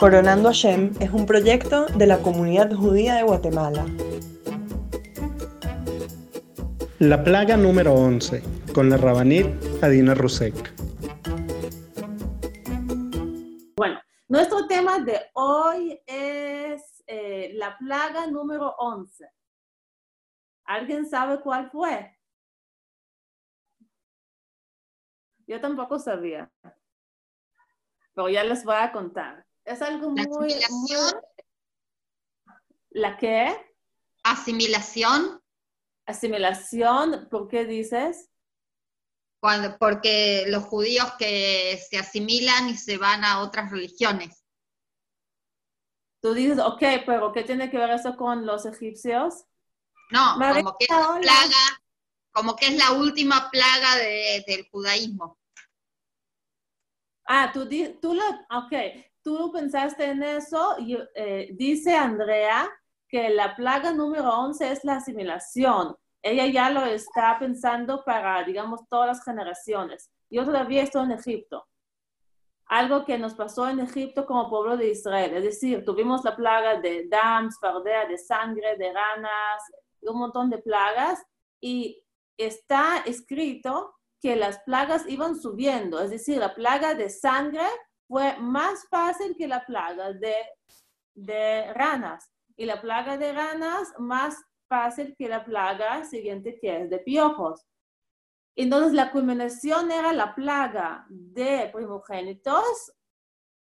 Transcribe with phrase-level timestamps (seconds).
[0.00, 3.84] Coronando Hashem es un proyecto de la comunidad judía de Guatemala.
[6.98, 8.42] La plaga número 11,
[8.72, 9.46] con la rabanit
[9.82, 10.54] Adina Rusek.
[13.76, 19.30] Bueno, nuestro tema de hoy es eh, la plaga número 11.
[20.64, 22.18] ¿Alguien sabe cuál fue?
[25.46, 26.50] Yo tampoco sabía,
[28.14, 29.49] pero ya les voy a contar.
[29.70, 30.52] Es algo muy...
[30.52, 31.12] asimilación.
[31.12, 31.22] muy-
[32.90, 33.56] ¿La qué?
[34.24, 35.40] Asimilación,
[36.06, 38.28] Asimilación, ¿por qué dices?
[39.40, 44.44] cuando, porque los judíos que se asimilan y se van a otras religiones.
[46.20, 49.44] Tú dices, ok, pero ¿qué tiene que ver eso con los egipcios?
[50.10, 51.82] No, como que es la plaga,
[52.32, 55.38] como que es la última plaga de- del judaísmo.
[57.24, 57.68] Ah, tú,
[58.02, 58.72] tú lo, ok,
[59.36, 60.76] tú pensaste en eso.
[60.78, 62.68] y, eh, dice Andrea
[63.08, 65.96] que la plaga número 11 es la asimilación.
[66.22, 70.10] Ella ya lo está pensando para, digamos, todas las generaciones.
[70.28, 71.66] Yo todavía estoy en Egipto.
[72.66, 75.34] Algo que nos pasó en Egipto como pueblo de Israel.
[75.34, 79.62] Es decir, tuvimos la plaga de dams, fardea, de sangre, de ranas,
[80.02, 81.20] un montón de plagas.
[81.60, 82.04] Y
[82.36, 87.66] está escrito que las plagas iban subiendo, es decir, la plaga de sangre
[88.10, 90.34] fue más fácil que la plaga de,
[91.14, 94.36] de ranas y la plaga de ranas más
[94.68, 97.64] fácil que la plaga siguiente que es de piojos.
[98.56, 102.92] Entonces la culminación era la plaga de primogénitos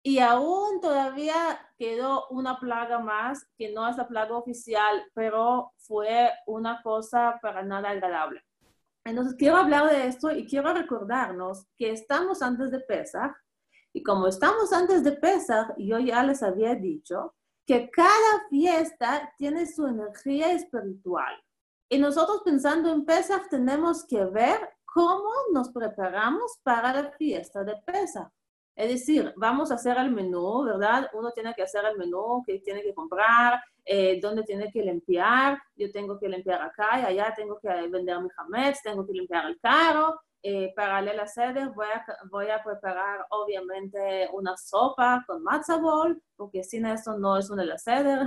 [0.02, 6.32] y aún todavía quedó una plaga más que no es la plaga oficial, pero fue
[6.48, 8.42] una cosa para nada agradable.
[9.04, 13.32] Entonces, quiero hablar de esto y quiero recordarnos que estamos antes de Pesach
[13.92, 17.34] y como estamos antes de Pesach, yo ya les había dicho
[17.66, 21.34] que cada fiesta tiene su energía espiritual.
[21.88, 27.76] Y nosotros pensando en Pesach tenemos que ver cómo nos preparamos para la fiesta de
[27.84, 28.28] Pesach.
[28.74, 31.10] Es decir, vamos a hacer el menú, ¿verdad?
[31.12, 35.60] Uno tiene que hacer el menú, que tiene que comprar, eh, dónde tiene que limpiar.
[35.76, 39.44] Yo tengo que limpiar acá y allá, tengo que vender mi hametz, tengo que limpiar
[39.46, 40.18] el carro.
[40.44, 46.20] Eh, para la sede voy a, voy a preparar obviamente una sopa con matzo ball,
[46.36, 48.18] porque sin eso no es una sede.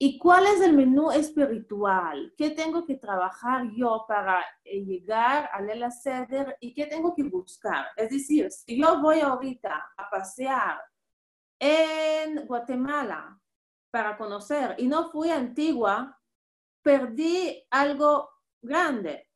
[0.00, 2.32] ¿Y cuál es el menú espiritual?
[2.36, 7.24] ¿Qué tengo que trabajar yo para eh, llegar a la seder y qué tengo que
[7.24, 7.86] buscar?
[7.96, 10.80] Es decir, si yo voy ahorita a pasear
[11.58, 13.38] en Guatemala
[13.90, 16.16] para conocer y no fui a Antigua,
[16.80, 18.30] perdí algo
[18.62, 19.27] grande.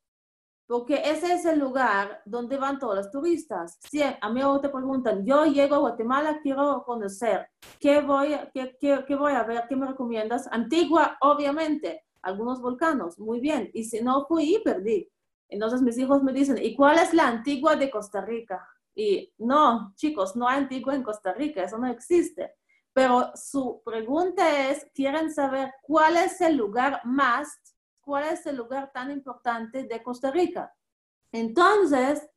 [0.72, 3.78] Porque ese es el lugar donde van todos los turistas.
[3.90, 7.46] Si a mí te preguntan, yo llego a Guatemala, quiero conocer,
[7.78, 9.64] ¿qué voy, qué, qué- qué voy a ver?
[9.68, 10.48] ¿Qué me recomiendas?
[10.50, 12.06] Antigua, obviamente.
[12.22, 13.70] Algunos volcanos, muy bien.
[13.74, 15.10] Y si no fui, perdí.
[15.50, 18.66] Entonces mis hijos me dicen, ¿y cuál es la antigua de Costa Rica?
[18.94, 22.54] Y no, chicos, no hay antigua en Costa Rica, eso no existe.
[22.94, 27.58] Pero su pregunta es, quieren saber cuál es el lugar más,
[28.02, 30.74] cuál es el lugar tan importante de Costa Rica.
[31.30, 32.28] Entonces,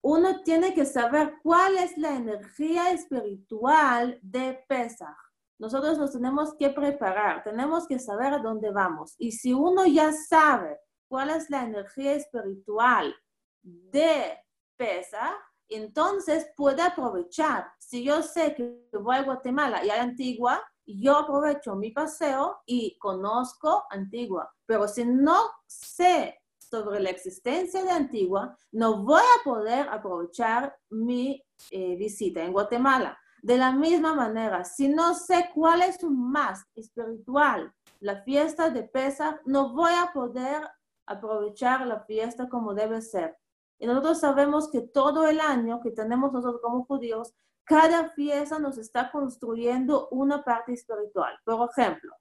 [0.00, 5.16] uno tiene que saber cuál es la energía espiritual de Pesach.
[5.58, 9.14] Nosotros nos tenemos que preparar, tenemos que saber a dónde vamos.
[9.18, 13.14] Y si uno ya sabe cuál es la energía espiritual
[13.62, 14.38] de
[14.76, 15.36] Pesach,
[15.68, 17.70] entonces puede aprovechar.
[17.78, 22.96] Si yo sé que voy a Guatemala y hay Antigua, yo aprovecho mi paseo y
[22.98, 24.52] conozco Antigua.
[24.66, 31.42] Pero si no sé sobre la existencia de Antigua, no voy a poder aprovechar mi
[31.70, 33.18] eh, visita en Guatemala.
[33.42, 38.84] De la misma manera, si no sé cuál es un más espiritual, la fiesta de
[38.84, 40.68] Pesach, no voy a poder
[41.06, 43.36] aprovechar la fiesta como debe ser.
[43.78, 47.34] Y nosotros sabemos que todo el año que tenemos nosotros como judíos,
[47.72, 51.38] cada fiesta nos está construyendo una parte espiritual.
[51.42, 52.14] Por ejemplo,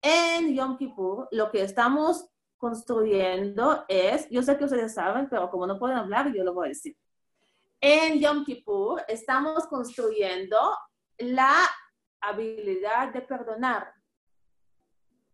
[0.00, 5.66] en Yom Kippur, lo que estamos construyendo es, yo sé que ustedes saben, pero como
[5.66, 6.96] no pueden hablar, yo lo voy a decir.
[7.80, 10.56] En Yom Kippur estamos construyendo
[11.18, 11.68] la
[12.20, 13.92] habilidad de perdonar.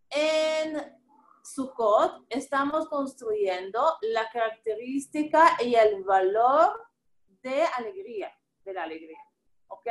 [0.08, 0.98] En
[1.44, 6.82] Sukkot estamos construyendo la característica y el valor
[7.42, 8.32] de alegría,
[8.64, 9.18] de la alegría.
[9.70, 9.86] ¿Ok?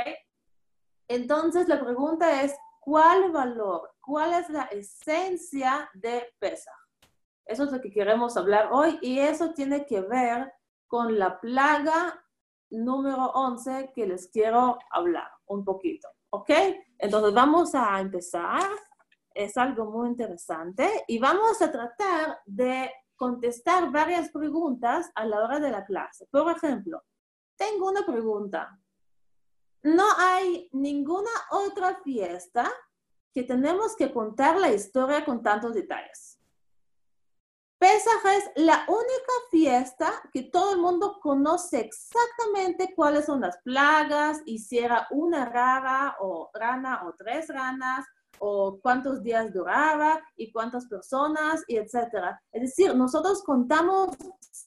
[1.08, 6.74] Entonces la pregunta es, ¿cuál valor, cuál es la esencia de Pesach?
[7.46, 10.54] Eso es lo que queremos hablar hoy y eso tiene que ver
[10.88, 12.24] con la plaga
[12.70, 16.08] número 11 que les quiero hablar un poquito.
[16.32, 16.52] ¿Ok?
[16.98, 18.62] Entonces vamos a empezar.
[19.34, 25.60] Es algo muy interesante y vamos a tratar de contestar varias preguntas a la hora
[25.60, 26.28] de la clase.
[26.32, 27.04] Por ejemplo,
[27.56, 28.79] tengo una pregunta.
[29.84, 32.72] No hay ninguna otra fiesta
[33.34, 36.40] que tenemos que contar la historia con tantos detalles.
[37.80, 44.42] Pesaj es la única fiesta que todo el mundo conoce exactamente cuáles son las plagas
[44.46, 48.06] y si era una rara o rana o tres ranas
[48.40, 52.42] o cuántos días duraba y cuántas personas y etcétera.
[52.52, 54.10] Es decir, nosotros contamos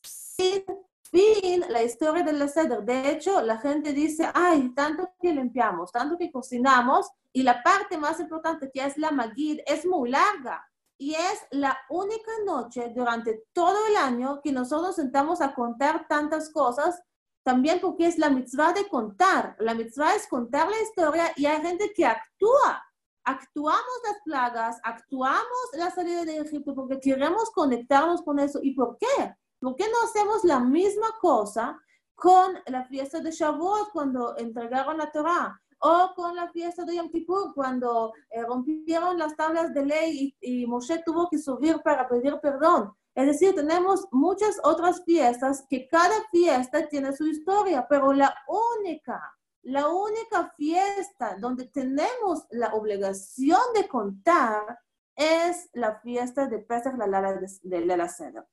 [0.03, 0.65] sin
[1.13, 2.83] fin la historia del ceder.
[2.83, 7.97] De hecho, la gente dice, ay, tanto que limpiamos, tanto que cocinamos y la parte
[7.99, 10.67] más importante que es la magid es muy larga
[10.99, 16.51] y es la única noche durante todo el año que nosotros sentamos a contar tantas
[16.51, 17.03] cosas,
[17.45, 19.57] también porque es la mitzvah de contar.
[19.59, 22.83] La mitzvah es contar la historia y hay gente que actúa.
[23.25, 28.61] Actuamos las plagas, actuamos la salida de Egipto porque queremos conectarnos con eso.
[28.63, 29.35] ¿Y por qué?
[29.63, 31.81] ¿Por qué no hacemos la misma cosa
[32.17, 35.59] con la fiesta de Shavuot cuando entregaron la Torah?
[35.85, 40.65] o con la fiesta de Yom Kippur, cuando eh, rompieron las tablas de ley y,
[40.65, 42.93] Moshe tuvo que subir para pedir perdón.
[43.17, 48.33] Es decir, tenemos muchas otras fiestas que cada fiesta tiene su historia, pero la
[48.79, 49.21] única,
[49.63, 54.79] la única fiesta donde tenemos la obligación de contar
[55.17, 58.47] es la fiesta de Pesach, la Lala de, de la Seda.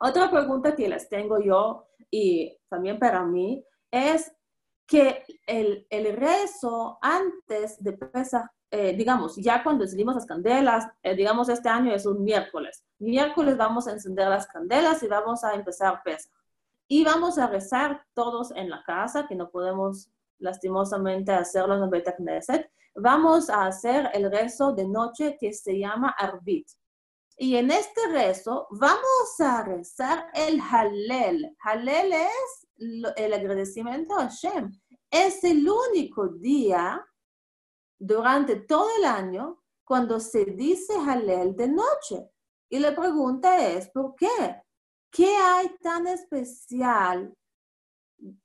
[0.00, 4.32] Otra pregunta que les tengo yo y también para mí es
[4.86, 11.14] que el, el rezo antes de Pesach, eh, digamos, ya cuando encendimos las candelas, eh,
[11.14, 12.84] digamos este año es un miércoles.
[12.98, 16.32] Miércoles vamos a encender las candelas y vamos a empezar Pesach.
[16.88, 20.08] Y vamos a rezar todos en la casa, que no podemos
[20.38, 22.70] lastimosamente hacerlo en el Bet Knesset.
[22.94, 26.68] Vamos a hacer el rezo de noche que se llama Arbit.
[27.38, 31.54] Y en este rezo vamos a rezar el Halel.
[31.62, 34.72] Halel es el agradecimiento a Hashem.
[35.10, 37.06] Es el único día
[37.98, 42.30] durante todo el año cuando se dice Halel de noche.
[42.70, 44.62] Y la pregunta es, ¿por qué?
[45.10, 47.34] ¿Qué hay tan especial,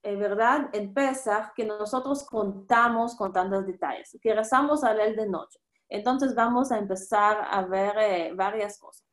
[0.04, 4.18] en verdad, en Pesach que nosotros contamos con tantos detalles?
[4.22, 5.60] Que rezamos Halel de noche.
[5.92, 9.06] Entonces vamos a empezar a ver eh, varias cosas.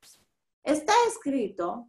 [0.62, 1.88] Está escrito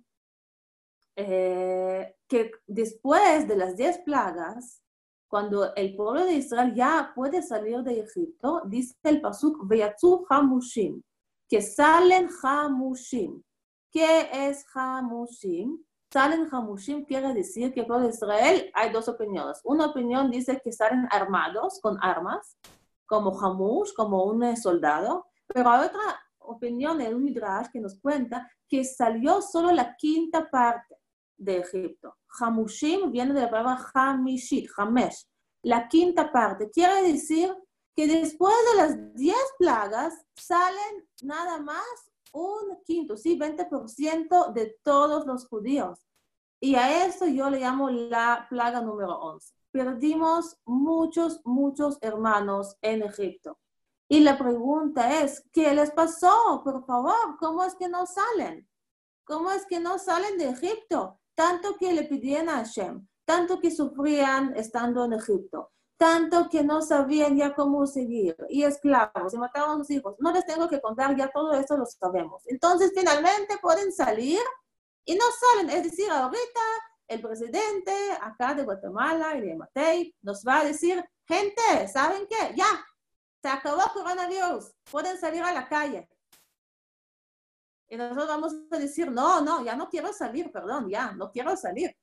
[1.16, 4.82] eh, que después de las diez plagas,
[5.28, 11.04] cuando el pueblo de Israel ya puede salir de Egipto, dice el pasuk, Veyatzu Hamushim,
[11.48, 13.44] que salen Hamushim.
[13.92, 15.78] ¿Qué es Hamushim?
[16.12, 19.62] Salen Hamushim quiere decir que el pueblo de Israel hay dos opiniones.
[19.64, 22.58] Una opinión dice que salen armados, con armas,
[23.10, 26.00] como Hamush, como un soldado, pero hay otra
[26.38, 30.96] opinión en un Midrash que nos cuenta que salió solo la quinta parte
[31.36, 32.18] de Egipto.
[32.40, 35.26] Hamushim viene de la palabra Hamishit, Hamesh,
[35.64, 36.70] la quinta parte.
[36.70, 37.52] Quiere decir
[37.96, 45.26] que después de las diez plagas salen nada más un quinto, sí, 20% de todos
[45.26, 45.98] los judíos.
[46.62, 49.59] Y a eso yo le llamo la plaga número 11.
[49.72, 53.60] Perdimos muchos, muchos hermanos en Egipto.
[54.08, 56.62] Y la pregunta es, ¿qué les pasó?
[56.64, 58.68] Por favor, ¿cómo es que no salen?
[59.24, 61.20] ¿Cómo es que no salen de Egipto?
[61.40, 66.82] tanto que le pidían a Hashem, tanto que sufrían estando en Egipto, tanto que no
[66.82, 70.16] sabían ya cómo seguir, y esclavos, y mataban a sus hijos.
[70.20, 72.44] No les tengo que contar, ya todo eso lo sabemos.
[72.48, 74.42] Entonces, finalmente pueden salir
[75.06, 75.70] y no salen.
[75.70, 76.60] Es decir, ahorita
[77.10, 82.54] el presidente acá de Guatemala y de Matei nos va a decir, gente, ¿saben qué?
[82.56, 82.86] Ya,
[83.42, 86.08] se acabó coronavirus, pueden salir a la calle.
[87.90, 91.58] Y nosotros vamos a decir, no, no, ya no quiero salir, perdón, ya, no quiero
[91.58, 91.96] salir.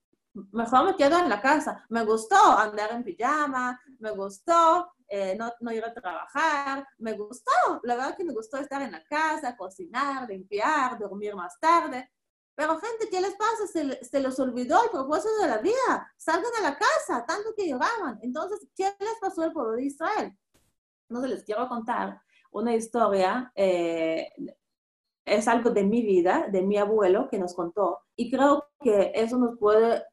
[0.52, 1.86] Mejor me quedo en la casa.
[1.88, 7.52] Me gustó andar en pijama, me gustó eh, no, no, ir a trabajar, me gustó,
[7.84, 12.10] la verdad que me gustó estar en la casa, cocinar, limpiar, dormir más tarde.
[12.56, 13.66] Pero gente, ¿qué les pasa?
[13.72, 16.12] Se, se, les olvidó el propósito de la vida.
[16.16, 18.18] Salgan a la casa, tanto que lloraban.
[18.22, 20.36] Entonces, ¿qué les pasó al pueblo de Israel?
[21.08, 22.20] Se les quiero contar
[22.50, 24.28] una historia eh,
[25.26, 29.36] es algo de mi vida, de mi abuelo que nos contó y creo que eso
[29.38, 30.04] nos puede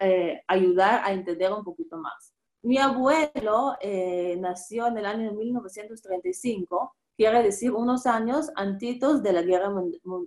[0.00, 2.34] eh, ayudar a entender un poquito más.
[2.62, 9.42] Mi abuelo eh, nació en el año 1935, quiere decir unos años antes de la
[9.42, 9.72] guerra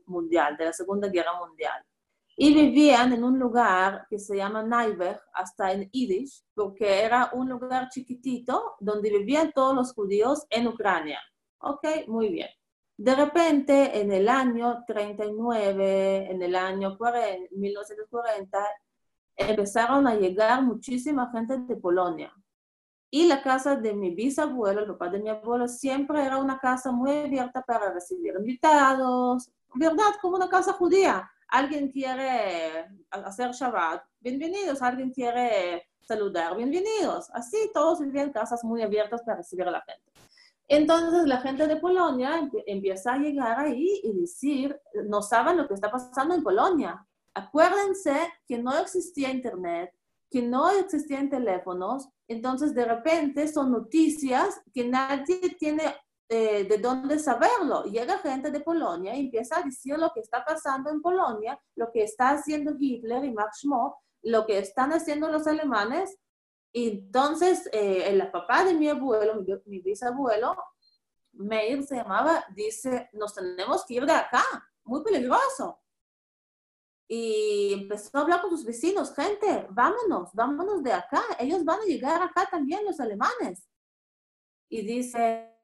[0.06, 1.84] mundial, de la Segunda Guerra Mundial.
[2.42, 7.50] y vivían en un lugar que se llama Naiberg, hasta en Yiddish, porque era un
[7.50, 11.20] lugar chiquitito donde vivían todos los judíos en Ucrania.
[11.60, 12.48] Ok, muy bien.
[12.96, 18.68] De repente, en el año 39, en el año 40, 1940,
[19.36, 22.34] empezaron a llegar muchísima gente de Polonia.
[23.12, 26.92] Y la casa de mi bisabuelo, el papá de mi abuelo, siempre era una casa
[26.92, 30.14] muy abierta para recibir invitados, ¿verdad?
[30.22, 37.30] Como una casa judía alguien quiere hacer Shabbat, bienvenidos, alguien quiere saludar, bienvenidos.
[37.34, 40.12] Así todos vivían casas muy abiertas para recibir a la gente.
[40.68, 45.74] Entonces la gente de Polonia empieza a llegar ahí y decir, no saben lo que
[45.74, 47.04] está pasando en Polonia.
[47.34, 48.16] Acuérdense
[48.48, 49.92] que no existía internet,
[50.30, 55.84] que no existían teléfonos, entonces de repente son noticias que nadie tiene
[56.30, 57.86] eh, de dónde saberlo.
[57.86, 61.92] Llega gente de Polonia y empieza a decir lo que está pasando en Polonia, lo
[61.92, 63.64] que está haciendo Hitler y Max
[64.22, 66.20] lo que están haciendo los alemanes.
[66.72, 70.56] Y entonces, eh, el papá de mi abuelo, mi, bisabuelo,
[71.32, 74.44] Meir se llamaba, dice, nos tenemos que ir de acá,
[74.84, 75.80] muy peligroso.
[77.12, 81.86] Y empezó a hablar con sus vecinos, gente, vámonos, vámonos de acá, ellos van a
[81.86, 83.68] llegar acá también, los alemanes.
[84.70, 85.60] Y dice,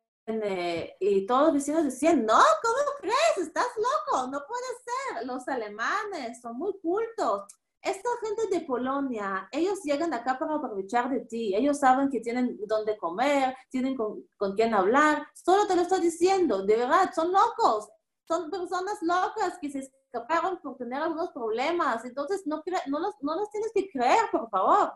[0.99, 3.47] y todos los vecinos decían, no, ¿cómo crees?
[3.47, 5.27] Estás loco, no puede ser.
[5.27, 7.43] Los alemanes son muy cultos.
[7.79, 11.55] Esta gente de Polonia, ellos llegan acá para aprovechar de ti.
[11.55, 15.27] Ellos saben que tienen dónde comer, tienen con, con quién hablar.
[15.35, 17.87] Solo te lo estoy diciendo, de verdad, son locos.
[18.27, 22.05] Son personas locas que se escaparon por tener algunos problemas.
[22.05, 24.93] Entonces, no, no, los, no los tienes que creer, por favor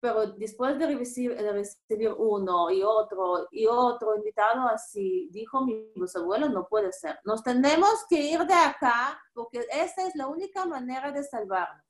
[0.00, 6.48] pero después de recibir, recibir, uno y otro y otro invitado así, dijo mi abuelo,
[6.48, 7.18] no puede ser.
[7.24, 11.84] Nos tenemos que ir de acá porque esa es la única manera de salvarnos.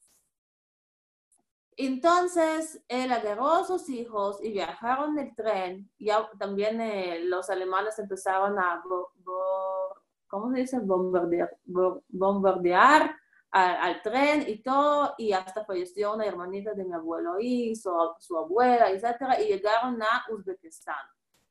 [1.76, 5.92] Entonces, él agarró a sus hijos y viajaron en el tren.
[5.98, 8.82] Ya también eh, los alemanes empezaron a,
[10.28, 10.78] ¿cómo se dice?
[10.78, 11.56] Bombardear,
[12.08, 13.16] bombardear
[13.50, 18.36] al, tren y todo, y hasta falleció una hermanita de mi abuelo y su, su
[18.36, 20.96] abuela, etcétera, y llegaron a Uzbekistán.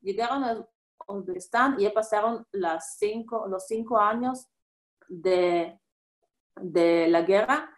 [0.01, 0.67] Llegaron a
[1.07, 4.47] Uzbekistán y ya pasaron las cinco, los cinco años
[5.07, 5.79] de,
[6.55, 7.69] de la guerra,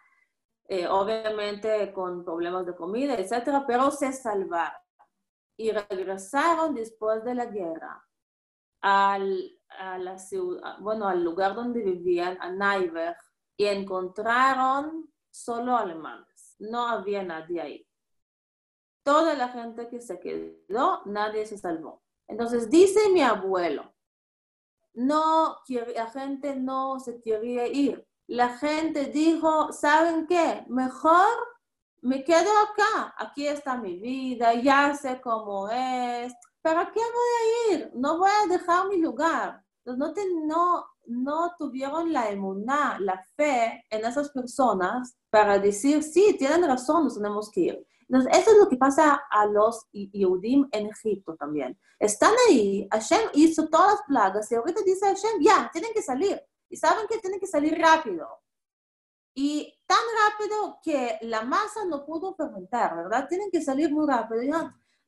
[0.68, 4.80] eh, obviamente con problemas de comida, etcétera, pero se salvaron
[5.56, 8.02] y regresaron después de la guerra
[8.80, 13.16] al, a la ciudad, bueno, al lugar donde vivían, a Naiver,
[13.56, 16.56] y encontraron solo alemanes.
[16.58, 17.86] No había nadie ahí.
[19.02, 22.02] Toda la gente que se quedó, nadie se salvó.
[22.26, 23.92] Entonces dice mi abuelo,
[24.94, 28.06] no, la gente no se quería ir.
[28.26, 30.64] La gente dijo, ¿saben qué?
[30.68, 31.26] Mejor
[32.02, 33.14] me quedo acá.
[33.18, 36.32] Aquí está mi vida, ya sé cómo es.
[36.62, 37.90] ¿Para qué voy a ir?
[37.94, 39.62] No voy a dejar mi lugar.
[39.84, 40.12] No,
[40.44, 47.04] no, no tuvieron la emuná, la fe en esas personas para decir, sí, tienen razón,
[47.04, 47.86] nos tenemos que ir.
[48.08, 51.78] Entonces, eso es lo que pasa a los Yehudim en Egipto también.
[51.98, 56.42] Están ahí, Hashem hizo todas las plagas y ahorita dice Hashem, ya, tienen que salir.
[56.68, 58.26] Y saben que tienen que salir rápido.
[59.34, 59.98] Y tan
[60.28, 63.28] rápido que la masa no pudo fermentar, ¿verdad?
[63.28, 64.42] Tienen que salir muy rápido.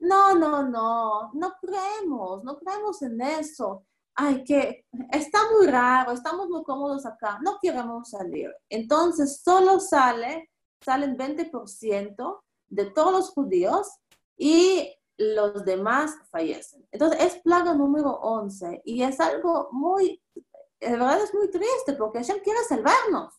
[0.03, 6.49] No, no, no, no creemos, no creemos en eso ay, que está muy raro, estamos
[6.49, 8.55] muy cómodos acá, no queremos salir.
[8.69, 13.89] Entonces, solo sale, salen 20% de todos los judíos
[14.37, 16.87] y los demás fallecen.
[16.91, 22.19] Entonces, es plaga número 11 y es algo muy, de verdad es muy triste porque
[22.19, 23.35] Hashem quiere salvarnos.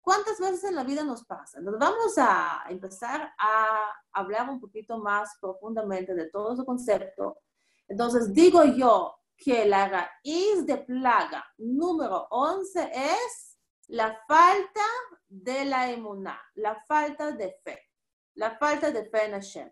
[0.00, 1.58] ¿Cuántas veces en la vida nos pasa?
[1.58, 7.38] Entonces, vamos a empezar a hablar un poquito más profundamente de todo ese concepto.
[7.88, 13.56] Entonces, digo yo, que la raíz de plaga número 11 es
[13.86, 14.84] la falta
[15.28, 17.80] de la emuná, la falta de fe,
[18.34, 19.70] la falta de fe en Hashem.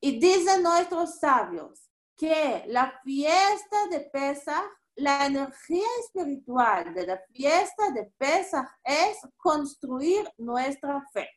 [0.00, 4.64] Y dicen nuestros sabios que la fiesta de Pesach,
[4.96, 11.28] la energía espiritual de la fiesta de Pesach es construir nuestra fe.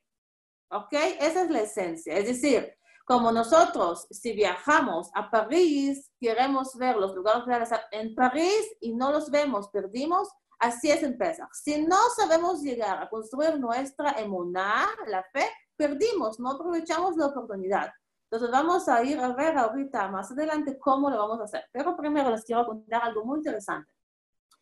[0.71, 0.93] ¿Ok?
[1.19, 2.15] Esa es la esencia.
[2.15, 2.73] Es decir,
[3.05, 9.11] como nosotros, si viajamos a París, queremos ver los lugares reales en París y no
[9.11, 11.49] los vemos, perdimos, así es en Pesach.
[11.51, 17.91] Si no sabemos llegar a construir nuestra emuná, la fe, perdimos, no aprovechamos la oportunidad.
[18.29, 21.65] Entonces vamos a ir a ver ahorita más adelante cómo lo vamos a hacer.
[21.73, 23.91] Pero primero les quiero contar algo muy interesante.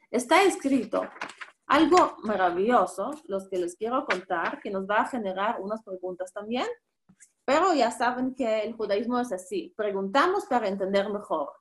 [0.09, 1.03] Está escrito
[1.68, 6.66] algo maravilloso, los que les quiero contar, que nos va a generar unas preguntas también,
[7.44, 11.52] pero ya saben que el judaísmo es así, preguntamos para entender mejor,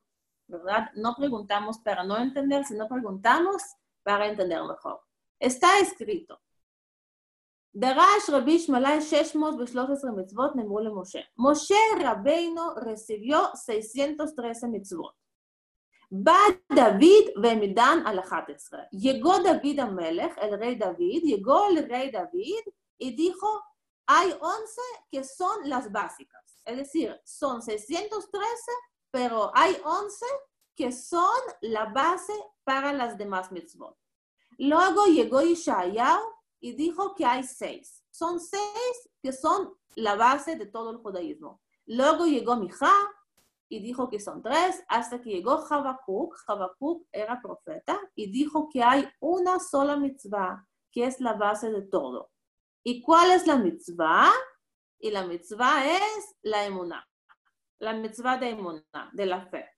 [0.47, 0.89] ¿verdad?
[0.95, 3.61] No preguntamos para no entender, sino preguntamos
[4.03, 5.01] para entender mejor.
[5.39, 6.39] Está escrito.
[7.75, 11.19] דרש רבי שמלאי 613 מצוות נאמרו למשה.
[11.37, 15.13] משה רבינו רecibió 613 מצוות.
[16.11, 16.37] בא
[16.71, 18.77] דוד ומדן על 11.
[18.91, 22.63] Llegó David המלך, el rey David, llegó el rey David
[22.99, 23.61] y dijo,
[24.07, 26.61] hay 11 que son las básicas.
[26.65, 28.71] Es decir, son 613,
[29.11, 30.25] pero hay 11
[30.75, 33.97] que son la base para las demás mitzvot.
[34.57, 36.21] Luego llegó Ishayahu
[36.59, 38.03] y dijo que hay seis.
[38.11, 41.61] Son seis que son la base de todo el judaísmo.
[41.85, 42.93] Luego llegó Mijá
[43.68, 46.34] y dijo que son tres, hasta que llegó Habacuc.
[46.46, 51.82] Habacuc era profeta y dijo que hay una sola mitzvah que es la base de
[51.82, 52.30] todo.
[52.82, 54.32] ¿Y cuál es la mitzvah?
[54.98, 57.06] Y la mitzvah es la emuná,
[57.78, 59.68] la mitzvah de emuná, de la fe.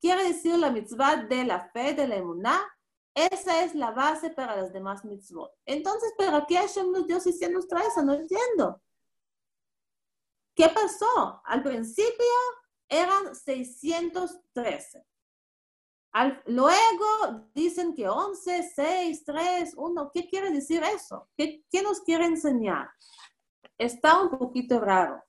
[0.00, 2.60] Quiere decir la mitzvah de la fe, de la emuná,
[3.14, 5.52] esa es la base para las demás mitzvot.
[5.66, 8.04] Entonces, ¿para qué Hashem nos dio 613?
[8.04, 8.80] No entiendo.
[10.54, 11.42] ¿Qué pasó?
[11.44, 12.26] Al principio
[12.88, 15.04] eran 613.
[16.46, 20.10] luego dicen que 11, 6, 3, 1.
[20.12, 21.28] ¿Qué quiere decir eso?
[21.36, 22.88] ¿Qué, nos quiere enseñar?
[23.76, 25.22] Está un poquito raro.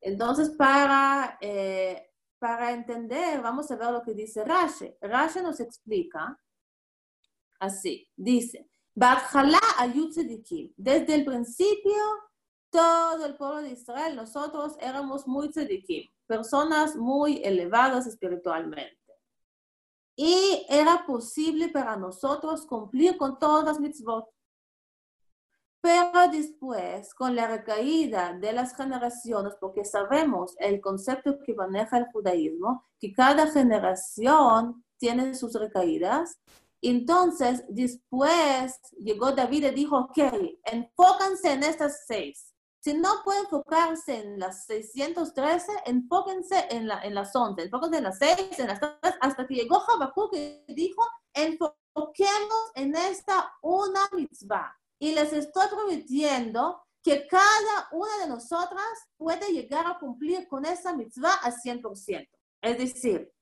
[0.00, 2.06] Entonces, para eh,
[2.38, 4.94] para entender, vamos a ver lo que dice Rashi.
[5.00, 6.38] Rashi nos explica
[7.58, 9.14] así, dice, desde
[11.14, 11.94] el principio,
[12.76, 18.98] todo el pueblo de Israel, nosotros éramos muy tzedikim, personas muy elevadas espiritualmente.
[20.14, 24.28] Y era posible para nosotros cumplir con todas las mitzvot.
[25.80, 32.06] Pero después, con la recaída de las generaciones, porque sabemos el concepto que maneja el
[32.12, 36.38] judaísmo, que cada generación tiene sus recaídas,
[36.82, 40.18] entonces después llegó David y dijo, ok,
[40.64, 42.52] enfóquense en estas seis.
[42.86, 48.04] Si no pueden enfocarse en las 613, enfóquense en, la, en las 11, enfóquense en
[48.04, 51.02] las 6, en las 3, hasta que llegó Habacuc y dijo,
[51.34, 59.52] enfoquemos en esta una mitzvah y les estoy prometiendo que cada una de nosotras puede
[59.52, 62.28] llegar a cumplir con esa mitzvah al 100%.
[62.62, 63.34] Es decir,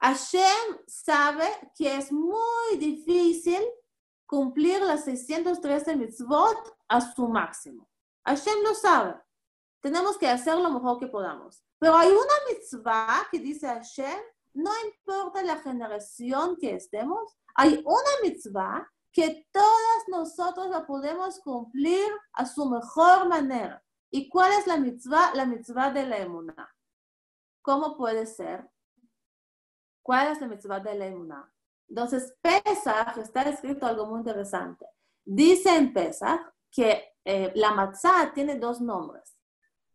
[0.00, 3.62] Hashem sabe que es muy difícil
[4.26, 7.88] cumplir las 613 mitzvot a su máximo.
[8.26, 9.14] Hashem lo sabe.
[9.80, 11.62] Tenemos que hacer lo mejor que podamos.
[11.78, 14.20] Pero hay una mitzvah que dice Hashem,
[14.54, 22.06] no importa la generación que estemos, hay una mitzvah que todas nosotros la podemos cumplir
[22.32, 23.82] a su mejor manera.
[24.10, 25.34] ¿Y cuál es la mitzvah?
[25.34, 26.74] La mitzvah de la emuná.
[27.62, 28.68] ¿Cómo puede ser?
[30.02, 31.52] ¿Cuál es la mitzvah de la emuná?
[31.88, 34.86] Entonces, Pesach está escrito algo muy interesante.
[35.24, 39.36] Dice en Pesach que eh, la matzah tiene dos nombres.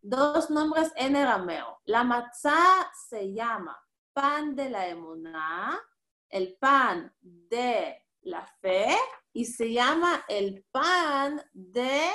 [0.02, 1.80] Dos nombres en arameo.
[1.86, 3.74] La matzah se llama
[4.12, 5.80] pan de la emuná,
[6.28, 8.94] el pan de la fe
[9.32, 12.10] y se llama el pan de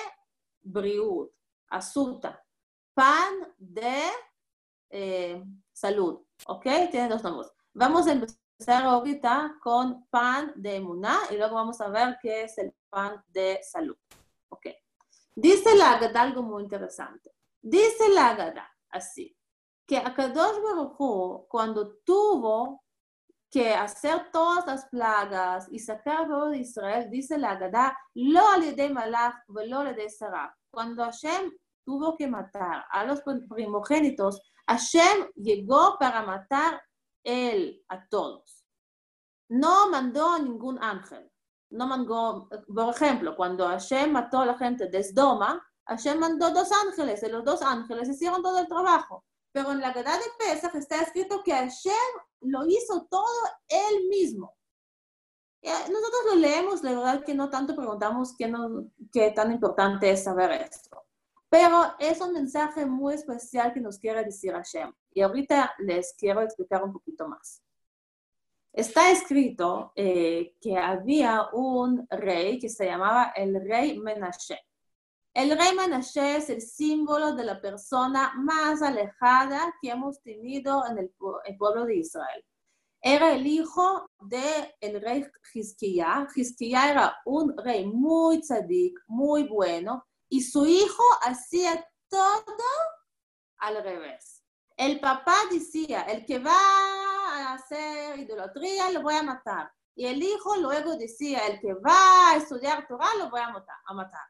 [0.61, 1.31] briut,
[1.69, 2.39] azúcar,
[2.93, 4.03] pan de
[4.91, 6.63] eh, salud, ¿ok?
[6.91, 7.51] Tiene dos nombres.
[7.73, 12.55] Vamos a empezar ahorita con pan de muná y luego vamos a ver qué es
[12.59, 13.97] el pan de salud,
[14.49, 14.67] ¿ok?
[15.39, 17.31] Dice la Agada algo muy interesante.
[17.61, 19.37] Dice la Agada así,
[19.85, 22.83] que Akadosh Baruch cuando tuvo
[23.51, 28.89] que hacer todas las plagas y sacar al de Israel, dice la Agada, lo de
[28.89, 30.57] malach, lo de Sarah.
[30.71, 31.51] Cuando Hashem
[31.85, 36.81] tuvo que matar a los primogénitos, Hashem llegó para matar
[37.23, 38.65] él a todos.
[39.49, 41.31] No mandó a ningún ángel.
[41.69, 46.69] No mandó, por ejemplo, cuando Hashem mató a la gente de Sdoma, Hashem mandó dos
[46.85, 49.25] ángeles y los dos ángeles hicieron todo el trabajo.
[49.51, 51.93] Pero en la Agada de Pesach está escrito que Hashem
[52.41, 53.25] lo hizo todo
[53.67, 54.55] él mismo.
[55.63, 60.23] Nosotros lo leemos, la verdad que no tanto preguntamos qué, no, qué tan importante es
[60.23, 61.03] saber esto.
[61.49, 64.93] Pero es un mensaje muy especial que nos quiere decir Hashem.
[65.13, 67.61] Y ahorita les quiero explicar un poquito más.
[68.77, 74.59] Está escrito eh, que había un rey que se llamaba el rey Menashe.
[75.33, 80.99] El rey Manashe es el símbolo de la persona más alejada que hemos tenido en
[80.99, 81.09] el,
[81.57, 82.45] pueblo de Israel.
[83.01, 86.27] era el hijo del el rey Hizkiah.
[86.35, 92.67] Hizkiah era un rey muy tzadik, muy bueno, y su hijo hacía todo
[93.57, 94.43] al revés.
[94.75, 96.59] El papá decía, el que va
[97.37, 99.71] a hacer idolatría lo voy a matar.
[99.95, 103.77] Y el hijo luego decía, el que va a estudiar Torah lo voy a matar.
[103.85, 104.21] A matar.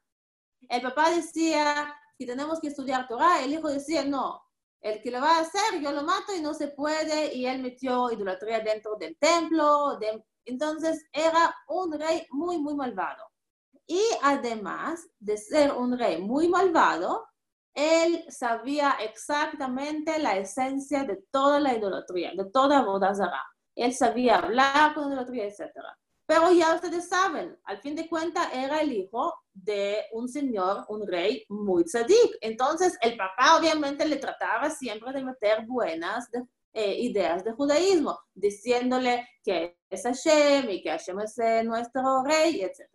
[0.69, 4.41] El papá decía que tenemos que estudiar Torah, el hijo decía, no,
[4.81, 7.61] el que lo va a hacer yo lo mato y no se puede, y él
[7.61, 9.99] metió idolatría dentro del templo.
[10.45, 13.25] Entonces era un rey muy, muy malvado.
[13.85, 17.25] Y además de ser un rey muy malvado,
[17.77, 23.43] él sabía exactamente la esencia de toda la idolatría, de toda Bodazara.
[23.75, 25.69] Él sabía hablar con idolatría, etc.
[26.25, 31.05] Pero ya ustedes saben, al fin de cuentas era el hijo de un señor, un
[31.05, 32.37] rey muy tzadik.
[32.41, 36.27] Entonces el papá obviamente le trataba siempre de meter buenas
[36.73, 42.89] eh, ideas de judaísmo, diciéndole que es Hashem y que Hashem es nuestro rey, etc.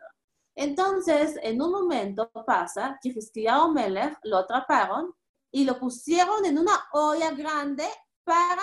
[0.55, 5.15] Entonces, en un momento pasa que Hiskiah Melech lo atraparon
[5.51, 7.87] y lo pusieron en una olla grande
[8.25, 8.63] para,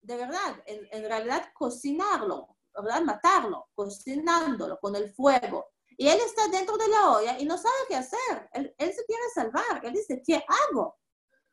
[0.00, 3.02] de verdad, en, realidad cocinarlo, ¿verdad?
[3.02, 5.66] Matarlo, cocinándolo con el fuego.
[5.96, 8.48] Y él está dentro de la olla y no sabe qué hacer.
[8.52, 9.84] Él, él se quiere salvar.
[9.84, 10.96] Él dice, ¿qué hago?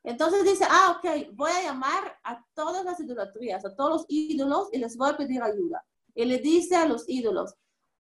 [0.02, 4.68] Entonces dice, ah, ok, voy a llamar a todas las idolatrías, a todos los ídolos
[4.72, 5.84] y les voy a pedir ayuda.
[6.14, 7.54] Y le dice a los ídolos,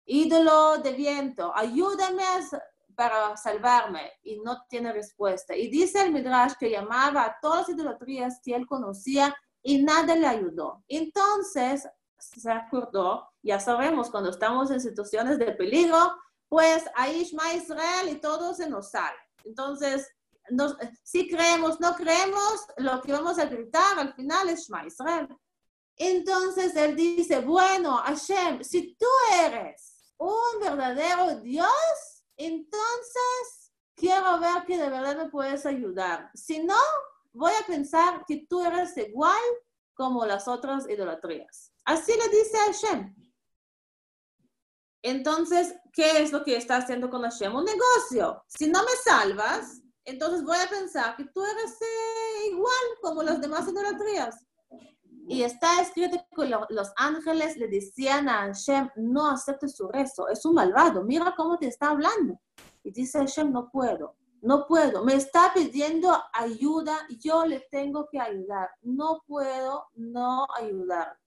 [0.05, 2.23] ídolo de viento, ayúdame
[2.95, 4.11] para salvarme.
[4.23, 5.55] Y no tiene respuesta.
[5.55, 10.15] Y dice el Midrash que llamaba a todas las idolatrías que él conocía y nada
[10.15, 10.83] le ayudó.
[10.87, 11.87] Entonces
[12.17, 16.15] se acordó, ya sabemos, cuando estamos en situaciones de peligro,
[16.47, 19.17] pues ahí Ishma Israel y todo se nos sale.
[19.43, 20.07] Entonces,
[21.03, 25.27] si creemos, no creemos, lo que vamos a gritar al final es Shema Israel.
[26.03, 29.05] Entonces él dice, bueno, Hashem, si tú
[29.39, 36.31] eres un verdadero Dios, entonces quiero ver que de verdad me puedes ayudar.
[36.33, 36.79] Si no,
[37.33, 39.39] voy a pensar que tú eres igual
[39.93, 41.71] como las otras idolatrías.
[41.85, 43.15] Así le dice Hashem.
[45.03, 47.53] Entonces, ¿qué es lo que está haciendo con Hashem?
[47.53, 48.43] Un negocio.
[48.47, 53.39] Si no me salvas, entonces voy a pensar que tú eres eh, igual como las
[53.39, 54.47] demás idolatrías.
[55.27, 60.45] Y está escrito que los ángeles le decían a Hashem, no acepte su rezo, es
[60.45, 62.39] un malvado, mira cómo te está hablando.
[62.83, 68.19] Y dice Hashem, no puedo, no puedo, me está pidiendo ayuda, yo le tengo que
[68.19, 71.17] ayudar, no puedo no ayudar.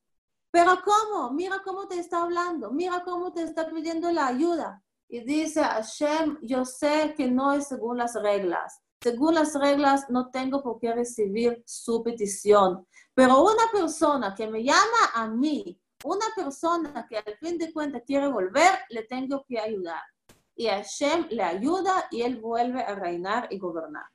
[0.50, 1.30] Pero ¿cómo?
[1.30, 4.82] Mira cómo te está hablando, mira cómo te está pidiendo la ayuda.
[5.08, 10.30] Y dice Hashem, yo sé que no es según las reglas, según las reglas, no
[10.30, 12.86] tengo por qué recibir su petición.
[13.14, 18.02] Pero una persona que me llama a mí, una persona que al fin de cuentas
[18.04, 20.02] quiere volver, le tengo que ayudar.
[20.56, 24.06] Y Hashem le ayuda y él vuelve a reinar y gobernar.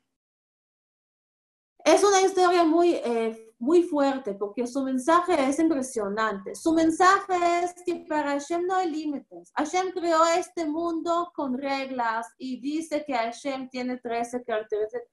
[1.84, 6.54] Es una historia muy, eh, muy fuerte porque su mensaje es impresionante.
[6.54, 9.52] Su mensaje es que para Hashem no hay límites.
[9.54, 14.42] Hashem creó este mundo con reglas y dice que Hashem tiene 13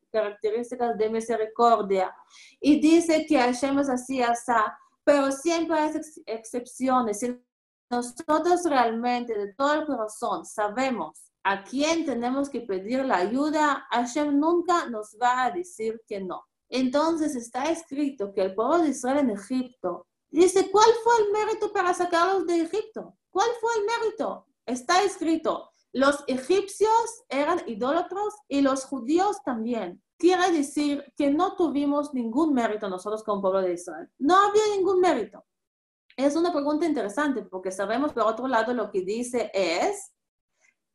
[0.10, 2.16] características de misericordia.
[2.62, 4.54] Y dice que Hashem es así, así.
[5.04, 5.92] Pero siempre hay
[6.26, 7.20] excepciones.
[7.20, 7.38] Si
[7.90, 14.40] nosotros realmente de todo el corazón sabemos a quién tenemos que pedir la ayuda, Hashem
[14.40, 16.46] nunca nos va a decir que no.
[16.70, 21.72] Entonces está escrito que el pueblo de Israel en Egipto dice, ¿cuál fue el mérito
[21.72, 23.18] para sacarlos de Egipto?
[23.30, 24.46] ¿Cuál fue el mérito?
[24.66, 30.02] Está escrito, los egipcios eran idólatros y los judíos también.
[30.18, 34.10] Quiere decir que no tuvimos ningún mérito nosotros como pueblo de Israel.
[34.18, 35.46] No había ningún mérito.
[36.16, 40.12] Es una pregunta interesante porque sabemos por otro lado lo que dice es,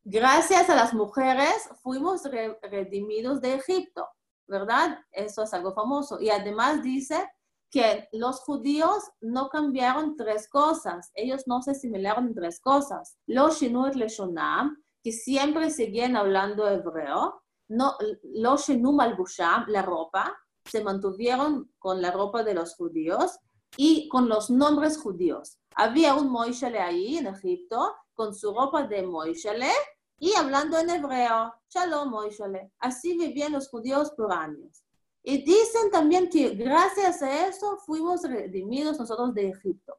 [0.05, 2.23] gracias a las mujeres fuimos
[2.63, 4.07] redimidos de Egipto.
[4.47, 4.99] ¿Verdad?
[5.11, 6.21] Eso es algo famoso.
[6.21, 7.29] Y además dice
[7.71, 13.17] que los judíos no cambiaron tres cosas, ellos no se asimilaron tres cosas.
[13.27, 17.97] Los Shinut Leshonam, que siempre seguían hablando hebreo, no,
[18.35, 23.39] los Shinum Albusham, la ropa, se mantuvieron con la ropa de los judíos
[23.77, 25.59] y con los nombres judíos.
[25.75, 29.71] Había un Moishele ahí en Egipto con su ropa de Moishele
[30.23, 32.71] y hablando en hebreo, Shalom Moishale.
[32.79, 34.85] Así vivían los judíos por años.
[35.21, 39.99] Y dicen también que gracias a eso fuimos redimidos nosotros de Egipto.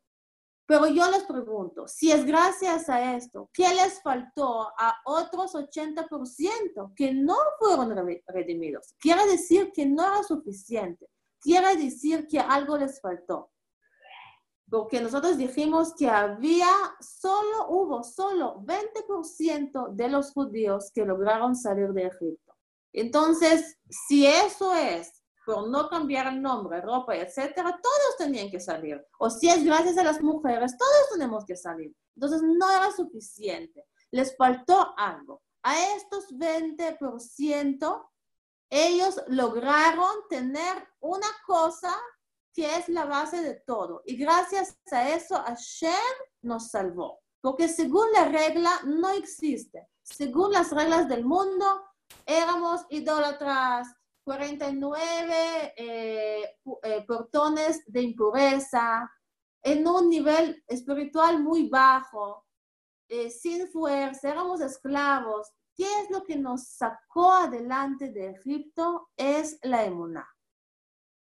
[0.66, 6.94] Pero yo les pregunto, si es gracias a esto, ¿qué les faltó a otros 80%
[6.96, 7.94] que no fueron
[8.26, 8.96] redimidos?
[8.98, 11.10] Quiere decir que no era suficiente.
[11.38, 13.52] Quiere decir que algo les faltó.
[14.70, 16.68] Porque nosotros dijimos que había,
[17.00, 22.56] solo hubo solo 20% de los judíos que lograron salir de Egipto.
[22.92, 29.06] Entonces, si eso es por no cambiar el nombre, ropa, etcétera, todos tenían que salir.
[29.20, 31.94] O si es gracias a las mujeres, todos tenemos que salir.
[32.16, 33.86] Entonces, no era suficiente.
[34.12, 35.42] Les faltó algo.
[35.64, 38.10] A estos 20%,
[38.70, 41.94] ellos lograron tener una cosa
[42.54, 44.02] que es la base de todo.
[44.06, 45.94] Y gracias a eso, Hashem
[46.42, 47.20] nos salvó.
[47.42, 49.90] Porque según la regla, no existe.
[50.04, 51.66] Según las reglas del mundo,
[52.26, 53.88] éramos idólatras,
[54.24, 59.12] 49 eh, eh, portones de impureza,
[59.62, 62.46] en un nivel espiritual muy bajo,
[63.10, 65.52] eh, sin fuerza, éramos esclavos.
[65.76, 69.10] ¿Qué es lo que nos sacó adelante de Egipto?
[69.18, 70.28] Es la emuná,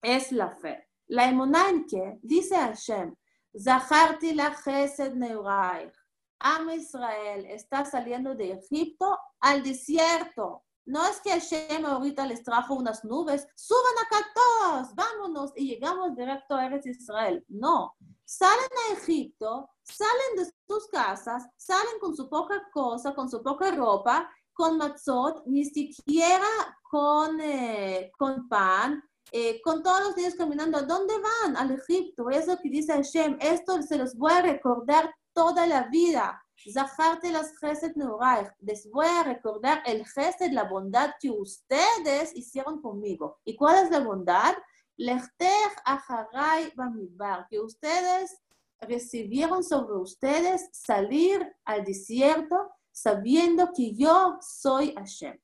[0.03, 0.86] es la fe.
[1.09, 3.15] La emuná en que, dice Hashem,
[3.57, 5.95] Zaharti la Chesed Neuraich.
[6.39, 10.65] Am Israel está saliendo de Egipto al desierto.
[10.85, 16.15] No es que Hashem ahorita les trajo unas nubes, suban acá todos, vámonos y llegamos
[16.15, 17.45] directo a Eretz Israel.
[17.49, 23.43] No, salen a Egipto, salen de sus casas, salen con su poca cosa, con su
[23.43, 26.47] poca ropa, con matzot, ni siquiera
[26.83, 30.79] con, eh, con pan, eh, con todos los días caminando.
[30.79, 31.57] ¿A dónde van?
[31.57, 32.31] Al Egipto.
[32.31, 33.39] Es lo que dice Hashem.
[33.41, 36.43] Esto se los voy a recordar toda la vida.
[36.73, 38.51] Zaharte las Gesed Neuraich.
[38.61, 43.39] Les voy a recordar el Gesed, la bondad que ustedes hicieron conmigo.
[43.45, 44.55] ¿Y cuál es la bondad?
[44.97, 47.47] Lechter Aharai Bamidbar.
[47.49, 48.43] Que ustedes
[48.81, 55.39] recibieron sobre ustedes salir al desierto sabiendo que yo soy Hashem.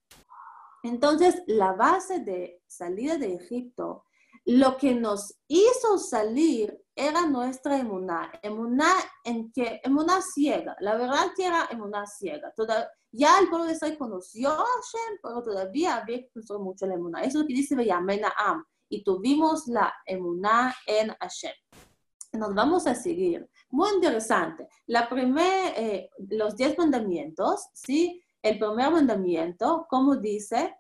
[0.83, 4.05] Entonces, la base de salida de Egipto,
[4.45, 8.33] lo que nos hizo salir era nuestra emuná.
[8.43, 8.93] Emuná
[9.25, 10.77] en que, emuná ciega.
[10.81, 12.53] La verdad que era emuná ciega.
[13.13, 16.21] ya el pueblo de Israel conoció a Hashem, pero todavía había
[16.59, 17.21] mucho la emuná.
[17.21, 17.77] Eso es lo que dice
[18.37, 18.65] Am.
[18.89, 21.55] Y tuvimos la emuná en Hashem.
[22.33, 23.49] Nos vamos a seguir.
[23.71, 24.67] Muy interesante.
[24.87, 28.23] La primer, eh, los diez mandamientos, ¿sí?
[28.43, 30.75] El primer mandamiento, como dice,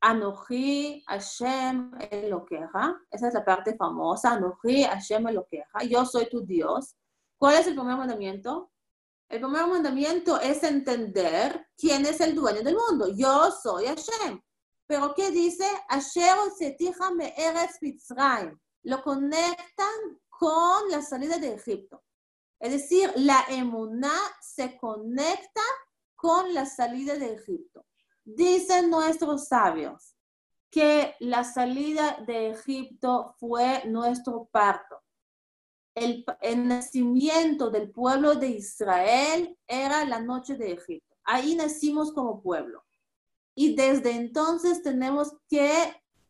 [0.00, 6.96] Anoji Hashem Elokeja, esa es la parte famosa, Anoji Hashem Elokeja, yo soy tu Dios.
[7.36, 8.70] ¿Cuál es el primer mandamiento?
[9.28, 13.08] El primer mandamiento es entender quién es el dueño del mundo.
[13.14, 14.40] Yo soy Hashem.
[14.86, 15.66] Pero ¿qué dice?
[18.84, 22.02] Lo conectan con la salida de Egipto.
[22.58, 25.60] Es decir, la emuná se conecta
[26.16, 27.84] con la salida de Egipto.
[28.30, 30.14] Dicen nuestros sabios
[30.70, 35.02] que la salida de Egipto fue nuestro parto.
[35.94, 36.26] El,
[36.68, 41.16] nacimiento del pueblo de Israel era la noche de Egipto.
[41.24, 42.84] Ahí nacimos como pueblo.
[43.54, 45.72] Y desde entonces tenemos que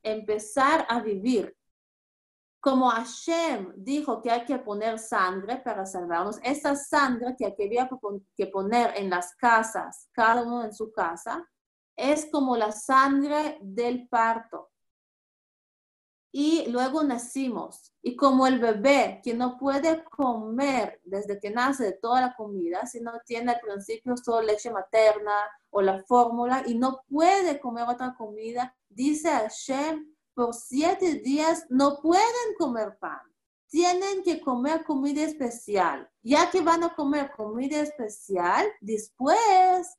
[0.05, 1.53] empezar a vivir
[2.61, 7.89] como Hashem dijo que hay que poner sangre para salvarnos, esa sangre que había
[8.37, 11.49] que poner en las casas, cada uno en su casa,
[11.99, 14.71] es como la sangre del parto.
[16.31, 17.93] Y luego nacimos.
[18.03, 22.87] Y como el bebé que no puede comer desde que nace de toda la comida,
[22.87, 25.33] si no tiene al principio solo leche materna
[25.71, 32.01] o la fórmula y no puede comer otra comida, dice Hashem, por siete días no
[32.01, 33.21] pueden comer pan.
[33.67, 36.09] Tienen que comer comida especial.
[36.23, 39.99] Ya que van a comer comida especial, después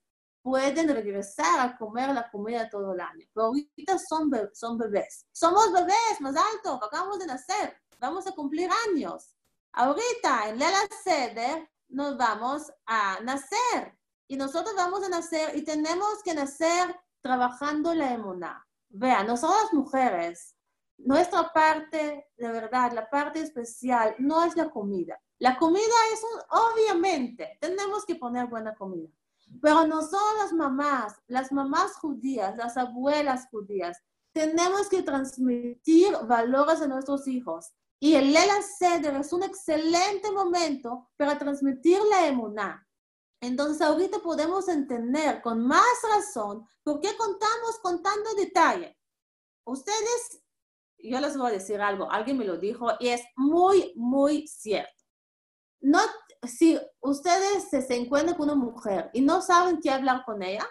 [0.50, 3.24] pueden regresar a comer la comida todo el año.
[3.32, 5.28] Pero ahorita son, son bebés.
[5.32, 7.78] Somos bebés más altos, acabamos de nacer.
[8.00, 9.36] Vamos a cumplir años.
[9.74, 10.72] Ahorita en la
[11.04, 13.96] sede nos vamos a nacer.
[14.28, 18.68] Y nosotros vamos a nacer y tenemos que nacer trabajando la emuná.
[18.90, 20.56] Vean, nosotros mujeres,
[20.98, 25.22] nuestra parte, de verdad, la parte especial no es la comida.
[25.38, 29.10] La comida es un, obviamente, tenemos que poner buena comida.
[29.62, 33.98] Pero nosotros las mamás, las mamás judías, las abuelas judías,
[34.34, 37.74] tenemos que transmitir valores a nuestros hijos.
[38.00, 42.88] Y el Lela Seder es un excelente momento para transmitir la emuná.
[43.42, 45.84] Entonces ahorita podemos entender con más
[46.16, 48.98] razón por qué contamos con tanto detalle.
[49.66, 50.42] Ustedes,
[50.98, 54.99] yo les voy a decir algo, alguien me lo dijo y es muy, muy cierto.
[55.82, 56.00] No,
[56.44, 60.68] si ustedes se, encuentran con una mujer y no saben qué hablar con ella,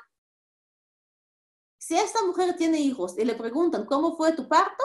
[1.78, 4.84] si esta mujer tiene hijos y le preguntan cómo fue tu parto,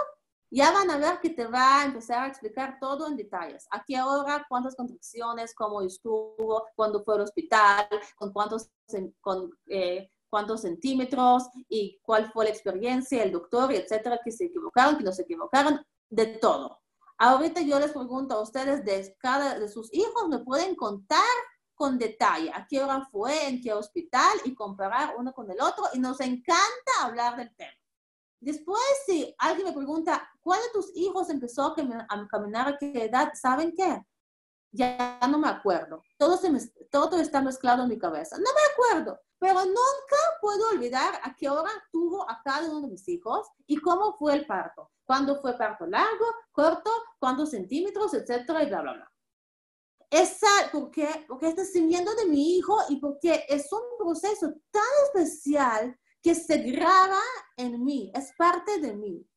[0.52, 3.66] ya van a ver que te va a empezar a explicar todo en detalles.
[3.72, 4.00] A qué
[4.48, 8.70] cuántas contracciones, cómo estuvo, cuándo fue al hospital, con cuántos,
[9.68, 15.04] eh, cuántos centímetros y cuál fue la experiencia, el doctor, etcétera, que se equivocaron, que
[15.04, 16.83] no se equivocaron, de todo.
[17.26, 21.24] Ahorita yo les pregunto a ustedes de cada de sus hijos, ¿me pueden contar
[21.74, 25.86] con detalle a qué hora fue, en qué hospital y comparar uno con el otro?
[25.94, 27.72] Y nos encanta hablar del tema.
[28.42, 33.32] Después, si alguien me pregunta, ¿cuál de tus hijos empezó a caminar a qué edad?
[33.36, 34.06] ¿Saben qué?
[34.74, 36.04] Ya no me acuerdo.
[36.18, 36.52] Todo, se
[36.92, 38.36] todo está mezclado en mi cabeza.
[38.36, 42.88] No me acuerdo, pero nunca puedo olvidar a qué hora tuvo a cada uno de
[42.88, 44.90] mis hijos y cómo fue el parto.
[45.04, 49.12] Cuándo fue parto largo, corto, cuántos centímetros, etcétera, y bla, bla, bla.
[50.10, 51.26] Esa, ¿por qué?
[51.28, 56.60] Porque es nacimiento de mi hijo y porque es un proceso tan especial que se
[56.60, 57.20] graba
[57.58, 59.28] en mí, es parte de mí.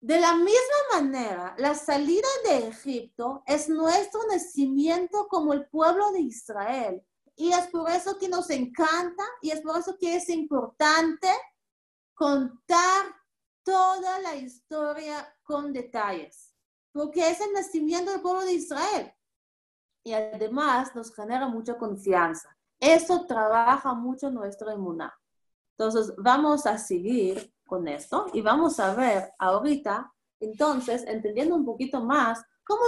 [0.00, 6.22] De la misma manera, la salida de Egipto es nuestro nacimiento como el pueblo de
[6.22, 7.06] Israel.
[7.40, 11.26] Y es por eso que nos encanta y es por eso que es importante
[12.12, 13.06] contar
[13.64, 16.54] toda la historia con detalles,
[16.92, 19.14] porque es el nacimiento del pueblo de Israel.
[20.04, 22.54] Y además nos genera mucha confianza.
[22.78, 25.12] Eso trabaja mucho nuestro inmunidad.
[25.78, 32.04] Entonces, vamos a seguir con esto y vamos a ver ahorita, entonces, entendiendo un poquito
[32.04, 32.82] más cómo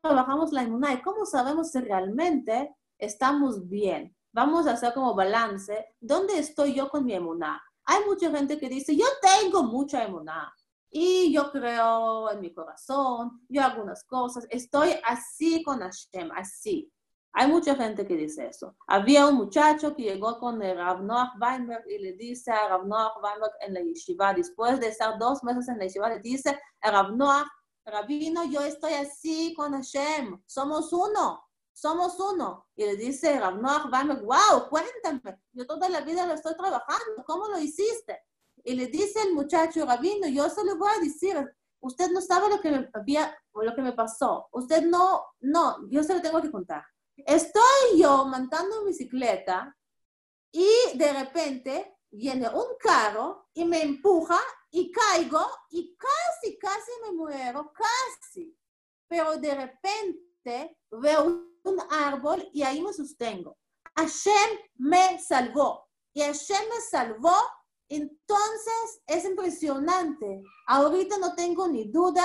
[0.00, 4.14] trabajamos la inmunidad y cómo sabemos si realmente estamos bien.
[4.32, 7.56] Vamos a hacer como balance, ¿dónde estoy yo con mi inmunidad?
[7.84, 10.48] Hay mucha gente que dice, yo tengo mucha inmunidad
[10.90, 16.92] y yo creo en mi corazón, yo hago unas cosas, estoy así con Hashem, así.
[17.32, 18.74] Hay mucha gente que dice eso.
[18.86, 22.86] Había un muchacho que llegó con el Rav Noach Weinberg y le dice a Rav
[22.86, 26.58] Noach Weinberg en la yeshiva, después de estar dos meses en la yeshiva, le dice
[26.80, 27.46] a Rav Noach,
[27.84, 31.47] Rabino, yo estoy así con Hashem, somos uno,
[31.80, 32.66] somos uno.
[32.74, 37.24] Y le dice Rav Noach Weinberg, wow, cuéntame, yo toda la vida lo estoy trabajando,
[37.24, 38.20] ¿cómo lo hiciste?
[38.64, 41.36] Y le dice el muchacho, Rabino, yo se lo voy a decir,
[41.80, 46.02] usted no sabe lo que me, había, lo que me pasó, usted no, no, yo
[46.02, 46.84] se lo tengo que contar.
[47.16, 49.76] Estoy yo montando bicicleta
[50.52, 54.38] y de repente viene un carro y me empuja
[54.70, 58.56] y caigo y casi, casi me muero, casi.
[59.08, 63.56] Pero de repente veo un árbol y ahí me sostengo.
[63.96, 67.36] Hashem me salvó y Hashem me salvó.
[67.90, 70.42] Entonces es impresionante.
[70.66, 72.24] Ahorita no tengo ni duda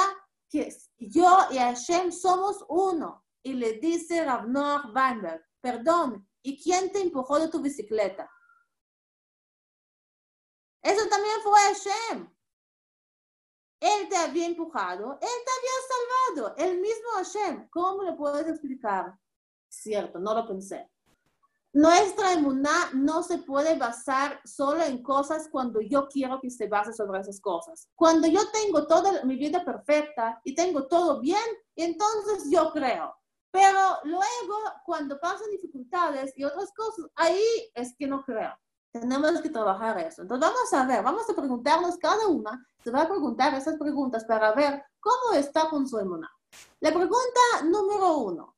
[0.49, 7.01] que yo y Hashem somos uno y le dice Rav Weinberg, perdón, ¿y quién te
[7.01, 8.29] empujó de tu bicicleta?
[10.81, 12.33] Eso también fue Hashem.
[13.79, 17.69] Él te había empujado, él te había salvado, el mismo Hashem.
[17.69, 19.17] ¿Cómo lo puedes explicar?
[19.73, 20.87] Cierto, no lo pensé.
[21.73, 26.93] Nuestra inmunidad no se puede basar solo en cosas cuando yo quiero que se base
[26.93, 27.89] sobre esas cosas.
[27.95, 31.41] Cuando yo tengo toda mi vida perfecta y tengo todo bien,
[31.75, 33.15] entonces yo creo.
[33.49, 34.55] Pero luego,
[34.85, 38.53] cuando pasan dificultades y otras cosas, ahí es que no creo.
[38.91, 40.21] Tenemos que trabajar eso.
[40.21, 44.23] Entonces, vamos a ver, vamos a preguntarnos cada una, se va a preguntar esas preguntas
[44.25, 46.29] para ver cómo está con su inmunidad.
[46.79, 48.52] La pregunta número uno.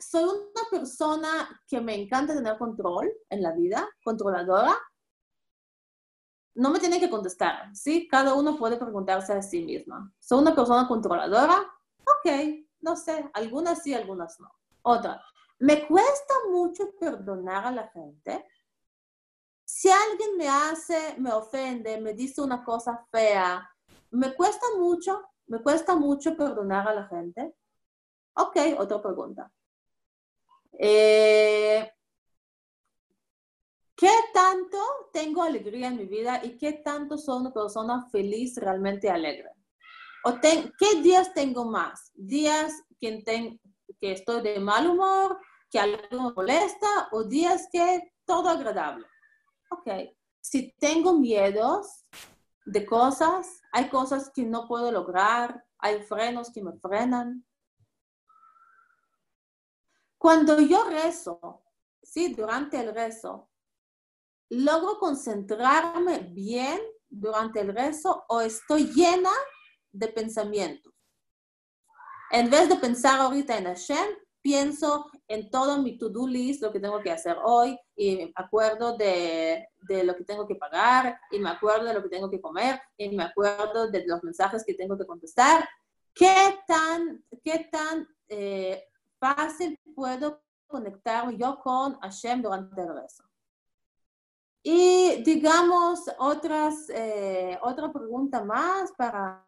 [0.00, 4.76] Soy una persona que me encanta tener control en la vida, controladora.
[6.54, 8.08] No me tiene que contestar, ¿sí?
[8.08, 10.12] Cada uno puede preguntarse a sí misma.
[10.18, 11.60] ¿Soy una persona controladora?
[12.00, 12.32] Ok,
[12.80, 14.50] no sé, algunas sí, algunas no.
[14.82, 15.22] Otra,
[15.58, 18.46] me cuesta mucho perdonar a la gente.
[19.64, 23.70] Si alguien me hace, me ofende, me dice una cosa fea,
[24.10, 27.54] me cuesta mucho, me cuesta mucho perdonar a la gente.
[28.34, 29.52] Ok, otra pregunta.
[30.82, 31.92] Eh,
[33.94, 34.78] ¿Qué tanto
[35.12, 39.50] tengo alegría en mi vida y qué tanto soy una persona feliz, realmente alegre?
[40.24, 42.10] O ¿Qué días tengo más?
[42.14, 43.22] ¿Días que,
[44.00, 45.38] que estoy de mal humor,
[45.70, 49.04] que algo me molesta, o días que todo agradable?
[49.70, 50.16] Ok.
[50.40, 52.06] Si tengo miedos
[52.64, 57.44] de cosas, hay cosas que no puedo lograr, hay frenos que me frenan.
[60.20, 61.62] Cuando yo rezo,
[62.02, 63.48] sí, durante el rezo,
[64.50, 69.30] logro concentrarme bien durante el rezo o estoy llena
[69.90, 70.92] de pensamientos.
[72.30, 74.10] En vez de pensar ahorita en Hashem,
[74.42, 78.98] pienso en todo mi to-do list, lo que tengo que hacer hoy, y me acuerdo
[78.98, 82.42] de, de, lo que tengo que pagar, y me acuerdo de lo que tengo que
[82.42, 85.66] comer, y me acuerdo de los mensajes que tengo que contestar.
[86.12, 88.84] ¿Qué tan, qué tan eh,
[89.20, 93.24] fácil puedo conectar yo con Hashem durante el rezo?
[94.62, 99.46] Y digamos, otras, eh, otra pregunta más para,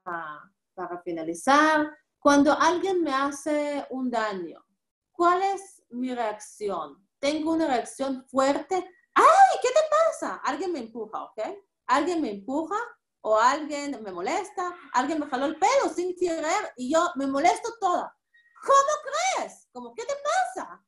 [0.74, 1.90] para finalizar.
[2.18, 4.64] Cuando alguien me hace un daño,
[5.10, 7.06] ¿cuál es mi reacción?
[7.18, 8.76] ¿Tengo una reacción fuerte?
[9.14, 9.58] ¡Ay!
[9.60, 10.36] ¿Qué te pasa?
[10.44, 11.40] Alguien me empuja, ¿ok?
[11.86, 12.76] Alguien me empuja
[13.22, 17.70] o alguien me molesta, alguien me jaló el pelo sin querer y yo me molesto
[17.80, 18.16] toda.
[18.62, 19.68] ¿Cómo crees?
[19.72, 20.84] ¿Cómo qué te pasa?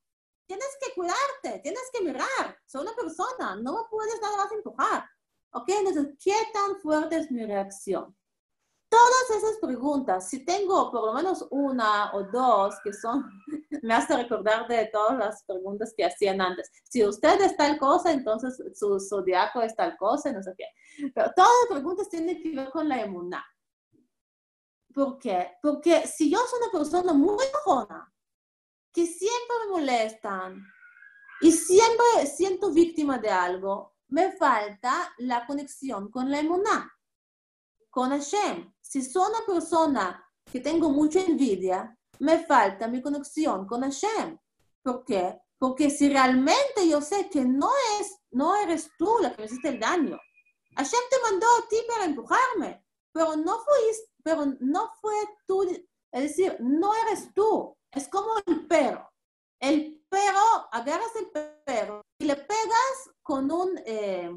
[0.46, 2.58] Tienes que cuidarte, tienes que mirar.
[2.66, 5.04] Soy una persona, no puedes nada más empujar.
[5.52, 5.68] ¿Ok?
[5.68, 8.14] Entonces, ¿qué tan fuerte es mi reacción?
[8.88, 13.24] Todas esas preguntas, si tengo por lo menos una o dos que son,
[13.82, 16.70] me hace recordar de todas las preguntas que hacían antes.
[16.84, 20.66] Si usted es tal cosa, entonces su zodiaco es tal cosa, no sé qué.
[21.12, 23.44] Pero todas las preguntas tienen que ver con la emuná.
[24.94, 25.56] ¿Por qué?
[25.60, 28.14] Porque si yo soy una persona muy jona,
[28.92, 30.64] que siempre me molestan
[31.40, 36.96] y siempre siento víctima de algo, me falta la conexión con la emuná,
[37.90, 38.72] con Hashem.
[38.80, 44.38] Si soy una persona que tengo mucha envidia, me falta mi conexión con Hashem.
[44.80, 45.40] ¿Por qué?
[45.58, 49.70] Porque si realmente yo sé que no, es, no eres tú la que me hiciste
[49.70, 50.20] el daño,
[50.76, 55.14] Hashem te mandó a ti para empujarme, pero no, fuiste, pero no fue
[55.46, 59.08] tú, es decir, no eres tú, es como el perro.
[59.60, 61.30] El perro, agarras el
[61.64, 64.30] perro y le pegas con, un, eh,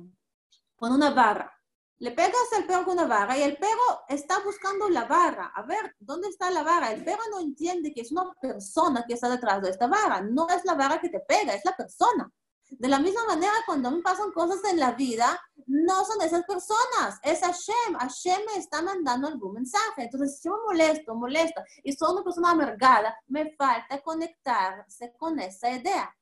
[0.75, 1.51] con una barra.
[1.99, 5.51] Le pegas al perro con una barra y el perro está buscando la barra.
[5.55, 6.91] A ver, ¿dónde está la barra?
[6.91, 10.21] El perro no entiende que es una persona que está detrás de esta barra.
[10.21, 12.29] No es la barra que te pega, es la persona.
[12.69, 17.19] De la misma manera, cuando me pasan cosas en la vida, no son esas personas,
[17.23, 17.97] es Hashem.
[17.97, 20.03] Hashem me está mandando algún mensaje.
[20.03, 25.39] Entonces, si yo me molesto, molesta y soy una persona amargada, me falta conectarse con
[25.39, 26.13] esa idea.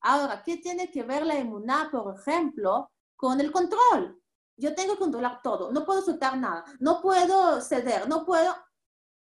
[0.00, 4.20] Ahora, ¿qué tiene que ver la emuná, por ejemplo, con el control?
[4.56, 8.54] Yo tengo que controlar todo, no puedo soltar nada, no puedo ceder, no puedo...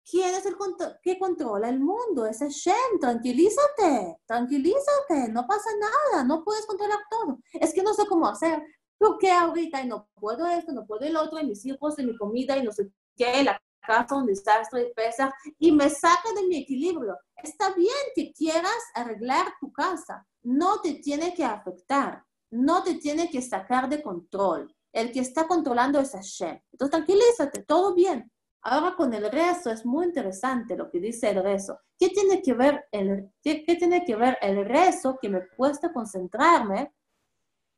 [0.08, 0.56] ¿Quién es el
[1.02, 2.26] que controla el mundo?
[2.26, 3.00] Es Hashem.
[3.00, 7.40] Tranquilízate, tranquilízate, no pasa nada, no puedes controlar todo.
[7.52, 8.62] Es que no sé cómo hacer.
[8.98, 12.06] ¿Por qué ahorita y no puedo esto, no puedo el otro, y mis hijos, y
[12.06, 16.32] mi comida, y no sé qué, la casa, un desastre, y pesa, y me saca
[16.34, 17.18] de mi equilibrio?
[17.42, 23.28] Está bien que quieras arreglar tu casa, no te tiene que afectar, no te tiene
[23.28, 24.72] que sacar de control.
[24.92, 26.58] El que está controlando es Hashem.
[26.72, 28.30] Entonces tranquilízate, todo bien.
[28.68, 31.78] Ahora con el rezo es muy interesante lo que dice el rezo.
[31.96, 36.92] ¿Qué tiene que ver el, qué, tiene que ver el rezo que me cuesta concentrarme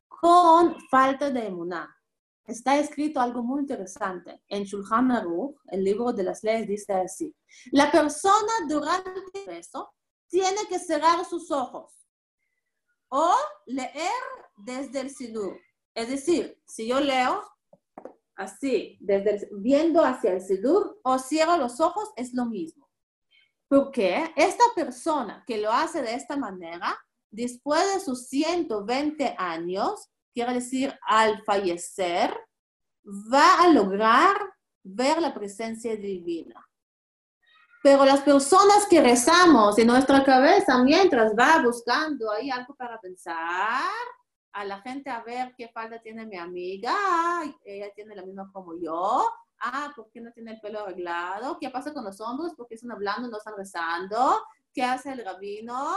[0.08, 1.94] con falta de emuná?
[2.46, 4.42] Está escrito algo muy interesante.
[4.48, 7.36] En Shulchan Aruch, el libro de las leyes, dice así.
[7.70, 9.92] La persona durante el rezo
[10.26, 11.92] tiene que cerrar sus ojos
[13.10, 13.34] o
[13.66, 14.22] leer
[14.56, 15.60] desde el sidur.
[15.92, 17.42] Es decir, si yo leo,
[18.38, 22.88] así, desde viendo hacia el Sidur o cierro los ojos, es lo mismo.
[23.68, 26.96] Porque esta persona que lo hace de esta manera,
[27.30, 32.34] después de sus 120 años, quiere decir al fallecer,
[33.04, 34.36] va a lograr
[34.82, 36.64] ver la presencia divina.
[37.82, 43.82] Pero las personas que rezamos en nuestra cabeza mientras va buscando ahí algo para pensar,
[44.52, 46.94] a la gente a ver qué falta tiene mi amiga,
[47.64, 49.30] ella tiene la misma como yo,
[49.60, 51.58] ah, ¿por qué no tiene el pelo arreglado?
[51.60, 52.54] ¿Qué pasa con los hombros?
[52.54, 54.42] ¿Por qué están hablando, no están rezando?
[54.72, 55.96] ¿Qué hace el rabino?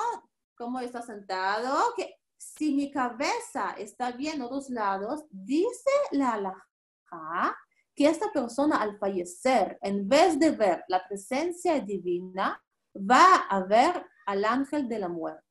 [0.55, 1.93] ¿Cómo está sentado?
[1.95, 7.57] Que si mi cabeza está bien a dos lados, dice la alhaja
[7.95, 12.61] que esta persona al fallecer, en vez de ver la presencia divina,
[12.95, 15.45] va a ver al ángel de la muerte.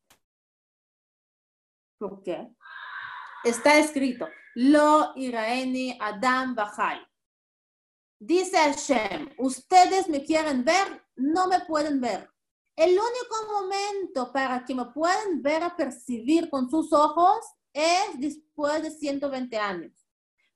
[1.98, 2.50] ¿Por qué?
[3.44, 7.00] Está escrito, Lo iraeni Adam Bajai.
[8.18, 12.30] Dice Hashem, ustedes me quieren ver, no me pueden ver.
[12.76, 17.38] El único momento para que me puedan ver a percibir con sus ojos
[17.72, 19.92] es después de 120 años.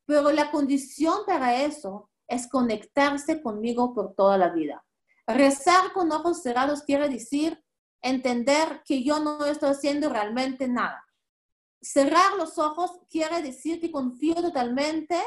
[0.04, 4.84] Pero la condición para eso es conectarse conmigo por toda la vida.
[5.26, 7.62] Rezar con ojos cerrados quiere decir
[8.02, 11.04] entender que yo no estoy haciendo realmente nada
[11.84, 15.20] cerrar los ojos quiere decir que confío totalmente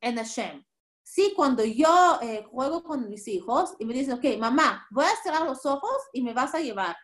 [0.00, 0.64] en Hashem.
[1.02, 5.22] Sí, cuando yo eh, juego con mis hijos y me dicen, ok, mamá, voy a
[5.22, 6.96] cerrar los ojos y me vas a llevar.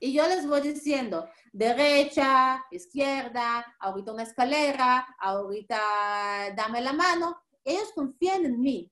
[0.00, 7.36] Y yo les voy diciendo, derecha, izquierda, ahorita una escalera, ahorita dame la mano.
[7.64, 8.90] Ellos confían en mí.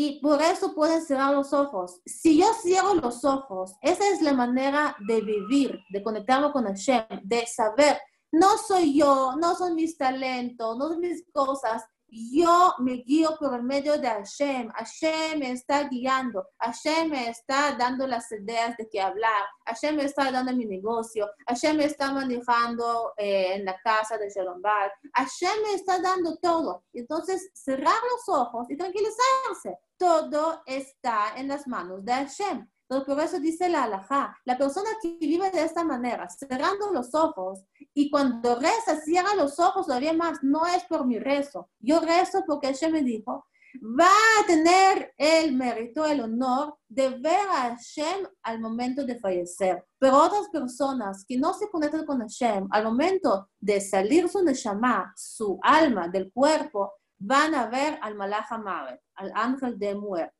[0.00, 2.00] Y por eso pueden cerrar los ojos.
[2.06, 7.02] Si yo cierro los ojos, esa es la manera de vivir, de conectarme con Hashem,
[7.24, 7.98] de saber,
[8.30, 13.54] no soy yo, no son mis talentos, no son mis cosas, yo me guío por
[13.54, 14.70] el medio de Hashem.
[14.70, 16.48] Hashem me está guiando.
[16.58, 19.44] Hashem me está dando las ideas de qué hablar.
[19.66, 21.28] Hashem me está dando mi negocio.
[21.46, 24.92] Hashem me está manejando eh, en la casa de Shalom Bar.
[25.14, 26.84] Hashem me está dando todo.
[26.92, 29.78] Entonces, cerrar los ojos y tranquilizarse.
[29.96, 32.68] Todo está en las manos de Hashem.
[32.88, 37.60] Por eso dice la alajá, la persona que vive de esta manera, cerrando los ojos,
[37.94, 42.42] y cuando reza, cierra los ojos todavía más, no es por mi rezo, yo rezo
[42.46, 43.44] porque Hashem me dijo,
[43.82, 49.84] va a tener el mérito, el honor de ver a Hashem al momento de fallecer.
[49.98, 55.12] Pero otras personas que no se conectan con Hashem, al momento de salir su neshama,
[55.16, 60.37] su alma del cuerpo, van a ver al Malach al ángel de muerte.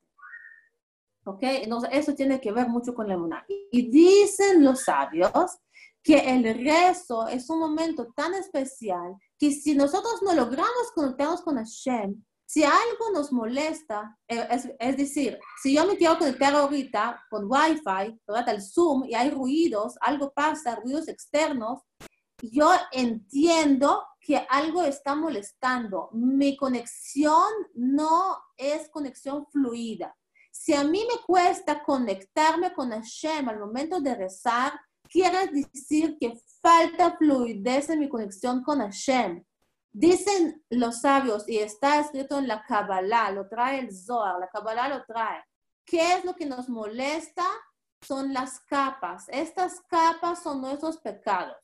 [1.28, 1.42] ¿Ok?
[1.42, 3.44] Entonces, eso tiene que ver mucho con la emuná.
[3.70, 5.58] Y dicen los sabios
[6.02, 11.56] que el rezo es un momento tan especial que si nosotros no logramos conectarnos con
[11.56, 14.48] Hashem, si algo nos molesta, eh,
[14.78, 18.48] es, decir, si yo me quiero conectar ahorita con Wi-Fi, ¿verdad?
[18.48, 21.80] el Zoom, y hay ruidos, algo pasa, ruidos externos,
[22.40, 26.08] yo entiendo que algo está molestando.
[26.12, 30.16] Mi conexión no es conexión fluida.
[30.58, 34.72] Si a mí me cuesta conectarme con Hashem al momento de rezar,
[35.08, 39.44] quiere decir que falta fluidez en mi conexión con Hashem.
[39.92, 44.88] Dicen los sabios, y está escrito en la Kabbalah, lo trae el Zohar, la Kabbalah
[44.88, 45.44] lo trae.
[45.84, 47.44] ¿Qué es lo que nos molesta?
[48.02, 49.26] Son las capas.
[49.28, 51.56] Estas capas son nuestros pecados.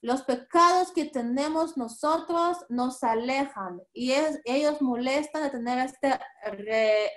[0.00, 4.12] Los pecados que tenemos nosotros nos alejan y
[4.44, 6.20] ellos molestan de tener esta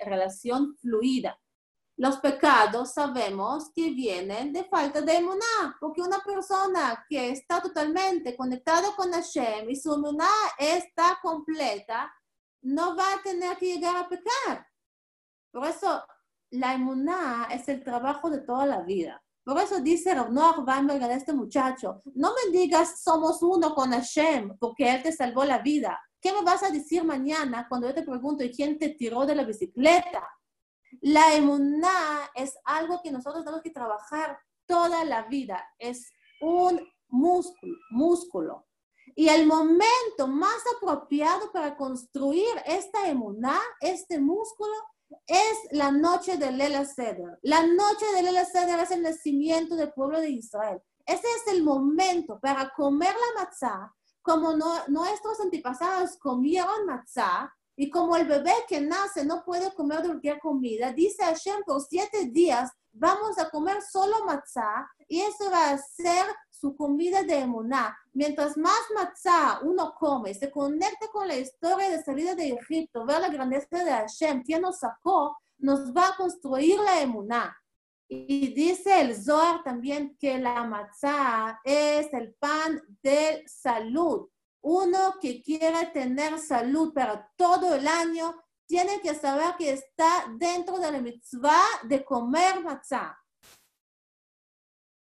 [0.04, 1.38] relación fluida.
[1.96, 8.34] Los pecados sabemos que vienen de falta de emuná, porque una persona que está totalmente
[8.36, 12.12] conectada con Hashem y su emuná está completa,
[12.62, 14.66] no va a tener que llegar a pecar.
[15.52, 16.04] Por eso,
[16.50, 19.22] la emuná es el trabajo de toda la vida.
[19.44, 24.56] Por eso dice Noah Weinberg a este muchacho, no me digas somos uno con Hashem,
[24.58, 26.00] porque Él te salvó la vida.
[26.20, 29.42] ¿Qué me vas a decir mañana cuando yo te pregunto quién te tiró de la
[29.42, 30.28] bicicleta?
[31.00, 35.64] La emuná es algo que nosotros tenemos que trabajar toda la vida.
[35.78, 38.66] Es un músculo, músculo.
[39.16, 44.72] Y el momento más apropiado para construir esta emuná, este músculo,
[45.26, 47.38] es la noche de Lela Seder.
[47.42, 50.80] La noche de Lela Seder es el nacimiento del pueblo de Israel.
[51.06, 53.92] Ese es el momento para comer la matzá,
[54.22, 54.54] como
[54.88, 60.92] nuestros antepasados comieron matzá, y como el bebé que nace no puede comer cualquier comida,
[60.92, 66.26] dice Hashem, por siete días vamos a comer solo matzá y eso va a ser
[66.62, 67.98] su comida de emuná.
[68.12, 73.20] Mientras más matzá uno come, se conecta con la historia de salida de Egipto, ver
[73.20, 77.56] la grandeza de Hashem, quien nos sacó, nos va a construir la emuná.
[78.06, 84.28] Y dice el Zohar también que la matzá es el pan de salud.
[84.60, 88.36] Uno que quiere tener salud para todo el año
[88.68, 93.18] tiene que saber que está dentro de la mitzvah de comer matzah.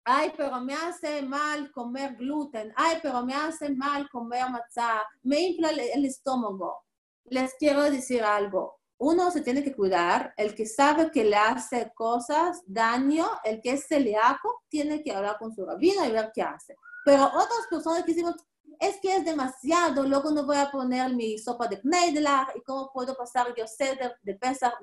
[0.08, 2.72] Ay, pero me hace mal comer gluten.
[2.76, 5.02] Ay, pero me hace mal comer matzah.
[5.24, 6.86] Me infla el estómago.
[7.26, 8.80] Les quiero decir algo.
[8.98, 10.32] Uno se tiene que cuidar.
[10.38, 15.38] El que sabe que le hace cosas, daño, el que es celíaco, tiene que hablar
[15.40, 16.76] con su rabino y ver qué hace.
[17.04, 18.32] Pero otras personas que dicen,
[18.80, 22.92] es que es demasiado, luego no voy a poner mi sopa de kneidler y cómo
[22.94, 24.74] puedo pasar yo ceder de pesar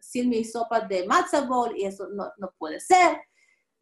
[0.00, 1.46] sin mi sopa de matzah
[1.76, 3.20] y eso no, no puede ser.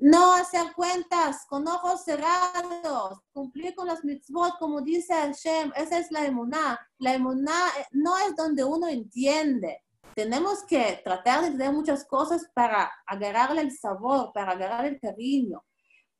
[0.04, 6.10] No hacer cuentas con ojos cerrados, cumplir con las mitzvot como dice Hashem, esa es
[6.10, 6.76] la emuná.
[6.98, 9.80] La emuná eh, no es donde uno entiende.
[10.16, 15.62] Tenemos que tratar de entender muchas cosas para agarrarle el sabor, para agarrarle el cariño.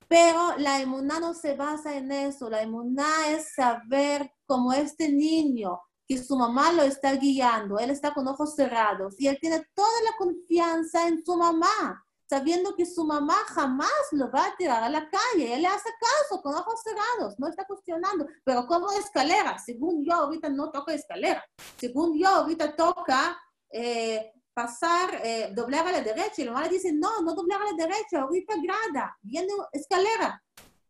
[0.06, 2.48] Pero la emuná no se basa en eso.
[2.48, 8.14] La emuná es saber como este niño que su mamá lo está guiando, él está
[8.14, 13.04] con ojos cerrados y él tiene toda la confianza en su mamá, sabiendo que su
[13.04, 15.52] mamá jamás lo va a tirar a la calle.
[15.52, 18.26] Él le hace caso con ojos cerrados, no está cuestionando.
[18.42, 21.44] Pero como escalera, según yo ahorita no toca escalera,
[21.76, 23.38] según yo ahorita toca
[23.70, 26.40] eh, pasar, eh, doblar a la derecha.
[26.40, 30.42] Y la mamá le dice, no, no doblar a la derecha, ahorita grada, viene escalera.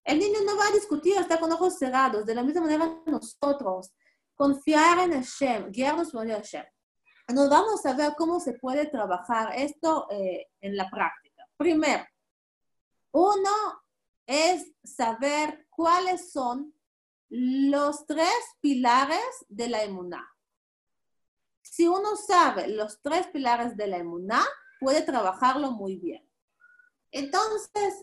[0.04, 2.24] El niño no va a discutir, está con ojos cerrados.
[2.24, 3.90] De la misma manera nosotros,
[4.36, 6.64] confiar en Hashem, guiarnos por Hashem.
[7.34, 11.21] Nos vamos a ver cómo se puede trabajar esto eh, en la práctica.
[11.62, 12.04] Primero,
[13.12, 13.84] uno
[14.26, 16.74] es saber cuáles son
[17.28, 20.28] los tres pilares de la emuná.
[21.62, 24.44] Si uno sabe los tres pilares de la emuná,
[24.80, 26.28] puede trabajarlo muy bien.
[27.12, 27.94] Entonces,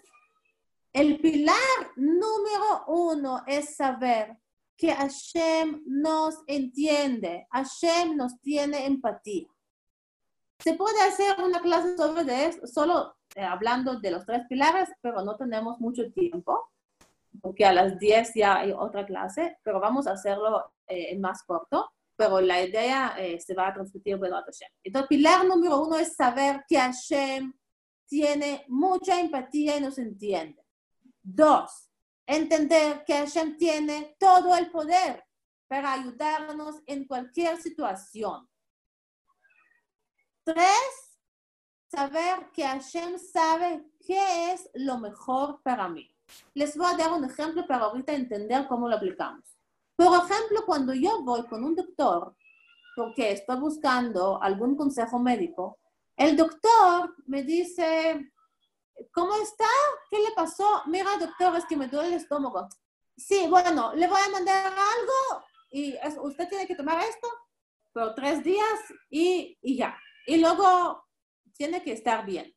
[0.93, 1.57] el pilar
[1.97, 4.37] número uno es saber
[4.77, 9.49] que Hashem nos entiende, Hashem nos tiene empatía.
[10.63, 15.21] Se puede hacer una clase sobre eso, solo eh, hablando de los tres pilares, pero
[15.23, 16.71] no tenemos mucho tiempo,
[17.41, 21.43] porque a las 10 ya hay otra clase, pero vamos a hacerlo eh, en más
[21.43, 24.69] corto, pero la idea eh, se va a transmitir por Hashem.
[24.83, 27.53] Entonces, pilar número uno es saber que Hashem
[28.07, 30.65] tiene mucha empatía y nos entiende.
[31.21, 31.89] Dos,
[32.25, 35.23] entender que Hashem tiene todo el poder
[35.67, 38.49] para ayudarnos en cualquier situación.
[40.43, 41.08] Tres,
[41.89, 46.09] saber que Hashem sabe qué es lo mejor para mí.
[46.53, 49.43] Les voy a dar un ejemplo para ahorita entender cómo lo aplicamos.
[49.95, 52.35] Por ejemplo, cuando yo voy con un doctor
[52.95, 55.79] porque estoy buscando algún consejo médico,
[56.15, 58.31] el doctor me dice,
[59.11, 59.67] ¿cómo está?
[60.09, 60.83] ¿Qué le pasó?
[60.85, 62.67] Mira, doctor, es que me duele el estómago.
[63.15, 67.27] Sí, bueno, le voy a mandar algo y usted tiene que tomar esto
[67.93, 68.79] por tres días
[69.09, 69.97] y, y ya.
[70.25, 71.08] Y luego
[71.59, 72.55] tiene que estar bien.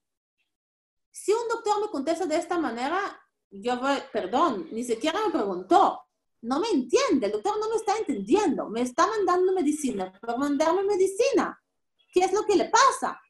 [1.11, 3.00] Si un doctor me contesta de esta manera,
[3.50, 6.00] yo voy, perdón, ni siquiera me preguntó.
[6.42, 8.68] No me entiende, el doctor no me está entendiendo.
[8.68, 11.61] Me está mandando medicina por mandarme medicina.
[12.12, 13.20] ¿Qué es lo que le pasa?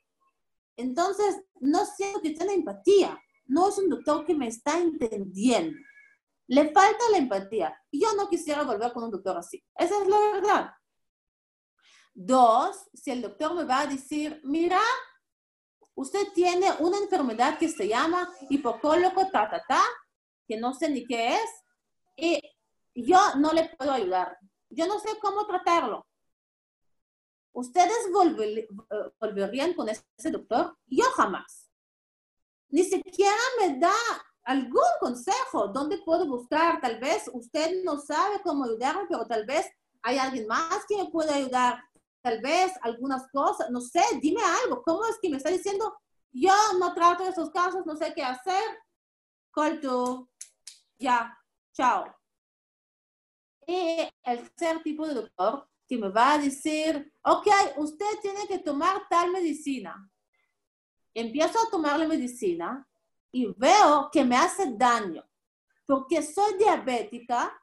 [0.77, 3.19] Entonces, no siento que tiene empatía.
[3.47, 5.79] No es un doctor que me está entendiendo.
[6.49, 7.75] Le falta la empatía.
[7.91, 9.65] Yo no quisiera volver con un doctor así.
[9.75, 10.71] Esa es la verdad.
[12.13, 14.81] Dos, si el doctor me va a decir, mira,
[16.03, 19.83] usted tiene una enfermedad que se llama hipocólogo ta, ta, ta,
[20.47, 21.51] que no sé ni qué es,
[22.17, 22.41] y
[22.95, 24.39] yo no le puedo ayudar.
[24.69, 26.07] Yo no sé cómo tratarlo.
[27.53, 28.11] ¿Ustedes
[29.21, 30.77] volverían con ese doctor?
[30.87, 31.71] Yo jamás.
[32.69, 33.95] Ni siquiera me da
[34.45, 35.69] algún consejo.
[35.69, 36.81] ¿Dónde puedo buscar?
[36.81, 39.67] Tal vez usted no sabe cómo ayudarme, pero tal vez
[40.03, 41.83] hay alguien más que me puede ayudar.
[42.23, 44.83] Tal vez algunas cosas, no sé, dime algo.
[44.83, 45.95] ¿Cómo es que me está diciendo?
[46.31, 48.63] Yo no trato esos casos, no sé qué hacer.
[49.53, 50.31] Call to,
[50.99, 51.37] ya,
[51.73, 52.07] chao.
[53.67, 57.47] Y el tercer tipo de doctor que me va a decir, ok,
[57.77, 60.11] usted tiene que tomar tal medicina.
[61.13, 62.89] Empiezo a tomar la medicina
[63.31, 65.23] y veo que me hace daño
[65.87, 67.62] porque soy diabética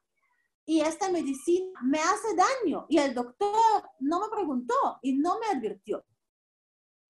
[0.69, 5.47] y esta medicina me hace daño y el doctor no me preguntó y no me
[5.47, 6.05] advirtió.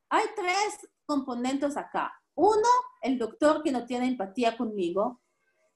[0.07, 2.09] Hay tres componentes acá.
[2.35, 2.69] Uno,
[3.01, 5.19] el doctor que no tiene empatía conmigo.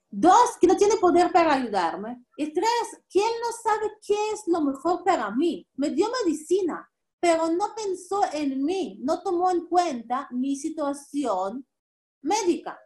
[0.09, 2.23] Dos, que no tiene poder para ayudarme.
[2.37, 5.67] Y tres, que él no sabe qué es lo mejor para mí.
[5.75, 11.67] Me dio medicina, pero no pensó en mí, no tomó en cuenta mi situación
[12.21, 12.79] médica.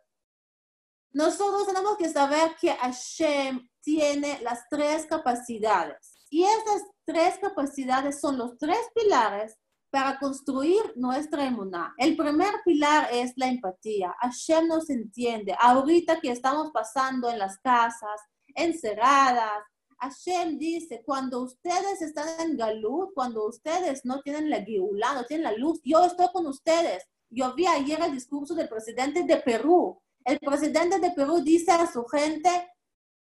[1.11, 6.17] Nosotros tenemos que saber que Hashem tiene las tres capacidades.
[6.29, 9.55] Y esas tres capacidades son los tres pilares
[9.89, 11.93] para construir nuestra emuná.
[11.97, 14.13] El primer pilar es la empatía.
[14.19, 15.55] Hashem nos entiende.
[15.59, 18.21] Ahorita que estamos pasando en las casas,
[18.53, 19.63] encerradas,
[19.99, 25.45] Hashem dice, cuando ustedes están en Galut, cuando ustedes no tienen la guiulá, no tienen
[25.45, 27.03] la luz, yo estoy con ustedes.
[27.29, 29.99] Yo vi ayer el discurso del presidente de Perú.
[30.27, 32.49] El presidente de Perú dice a su gente,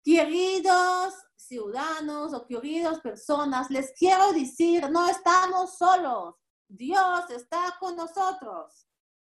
[0.02, 6.34] queridos ciudadanos o queridas personas, les quiero decir, no estamos solos.
[6.66, 8.88] Dios está con nosotros.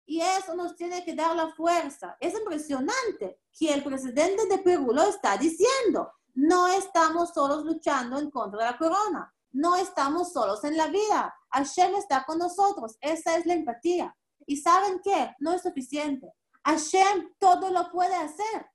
[0.06, 2.16] Y eso nos tiene que dar la fuerza.
[2.22, 6.10] Es impresionante que el presidente de Perú lo está diciendo.
[6.34, 9.36] No estamos solos luchando en contra de la corona.
[9.52, 11.36] No estamos solos en la vida.
[11.49, 12.95] Hashem está con nosotros.
[13.02, 14.16] Esa es la empatía.
[14.45, 15.36] ¿Y saben qué?
[15.39, 16.34] No es suficiente.
[16.66, 18.70] Hashem todo lo puede hacer.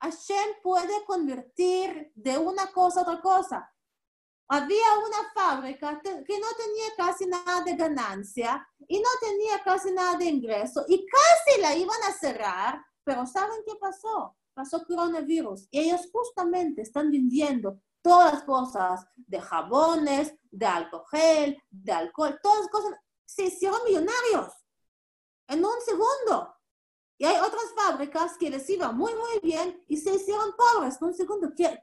[0.00, 3.74] Hashem puede convertir de una cosa a otra cosa
[4.48, 10.16] había una fábrica que no tenía casi nada de ganancia y no tenía casi nada
[10.18, 14.36] de ingreso y casi la iban a cerrar, pero ¿saben qué pasó?
[14.52, 21.92] Pasó coronavirus y ellos justamente están vendiendo todas las cosas de jabones, de alcohol, de
[21.92, 22.98] alcohol, todas las cosas.
[23.24, 24.52] se hicieron millonarios
[25.48, 26.54] en un segundo.
[27.16, 31.08] Y hay otras fábricas que les iba muy, muy bien y se hicieron pobres en
[31.08, 31.52] un segundo.
[31.54, 31.80] ¿Quién,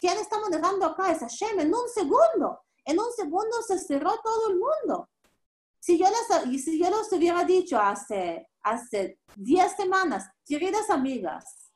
[0.00, 1.10] está manejando acá?
[1.12, 2.60] Es Hashem en un segundo.
[2.84, 5.08] En un segundo se cerró todo el mundo.
[5.80, 11.70] Si yo les, si yo les hubiera dicho hace, hace 10 semanas, queridas amigas,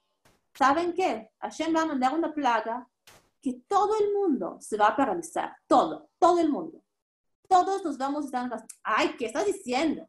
[0.54, 1.30] ¿saben qué?
[1.38, 2.86] Hashem va a mandar una plaga
[3.40, 5.56] que todo el mundo se va a paralizar.
[5.66, 6.82] Todo, todo el mundo.
[7.48, 10.08] Todos nos vamos a estar Ay, ¿qué estás diciendo?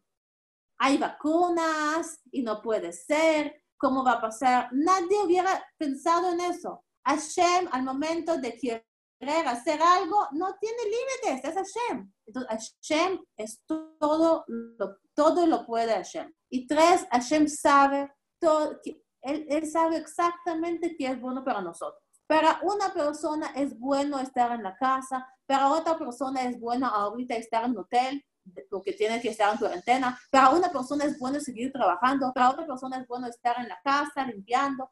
[0.84, 3.55] Hay vacunas y no puede ser.
[3.77, 4.67] ¿Cómo va a pasar?
[4.71, 6.84] Nadie hubiera pensado en eso.
[7.05, 12.11] Hashem, al momento de querer hacer algo, no tiene límites, es Hashem.
[12.25, 16.34] Entonces, Hashem es todo, lo, todo lo puede Hashem.
[16.49, 18.79] Y tres, Hashem sabe, todo,
[19.21, 22.01] él, él sabe exactamente qué es bueno para nosotros.
[22.25, 27.36] Para una persona es bueno estar en la casa, para otra persona es bueno ahorita
[27.36, 28.25] estar en hotel
[28.70, 32.66] porque tiene que estar en cuarentena, para una persona es bueno seguir trabajando, para otra
[32.66, 34.89] persona es bueno estar en la casa limpiando.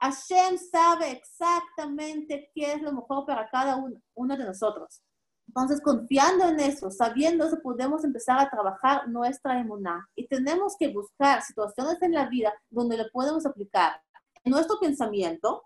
[0.00, 5.02] Hashem sabe exactamente qué es lo mejor para cada uno, uno de nosotros.
[5.46, 10.08] Entonces, confiando en eso, sabiendo eso, podemos empezar a trabajar nuestra emuná.
[10.14, 14.00] Y tenemos que buscar situaciones en la vida donde lo podemos aplicar
[14.42, 15.62] en nuestro pensamiento,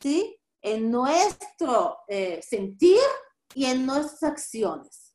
[0.00, 0.38] ¿sí?
[0.62, 2.98] en nuestro eh, sentir
[3.54, 5.05] y en nuestras acciones.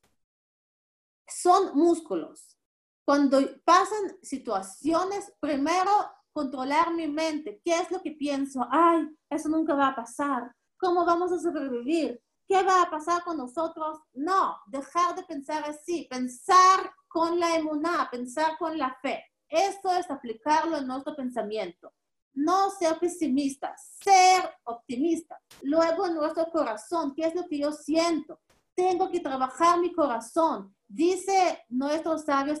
[1.42, 2.56] Son músculos.
[3.04, 5.90] Cuando pasan situaciones, primero
[6.32, 7.60] controlar mi mente.
[7.64, 8.64] ¿Qué es lo que pienso?
[8.70, 10.54] Ay, eso nunca va a pasar.
[10.78, 12.22] ¿Cómo vamos a sobrevivir?
[12.46, 13.98] ¿Qué va a pasar con nosotros?
[14.12, 19.24] No, dejar de pensar así, pensar con la emuná, pensar con la fe.
[19.48, 21.92] Esto es aplicarlo en nuestro pensamiento
[22.34, 25.38] no ser pesimistas, ser optimistas.
[25.62, 28.40] Luego en nuestro corazón, ¿qué es lo que yo siento?
[28.74, 30.74] Tengo que trabajar mi corazón.
[30.88, 32.60] Dice nuestros sabios,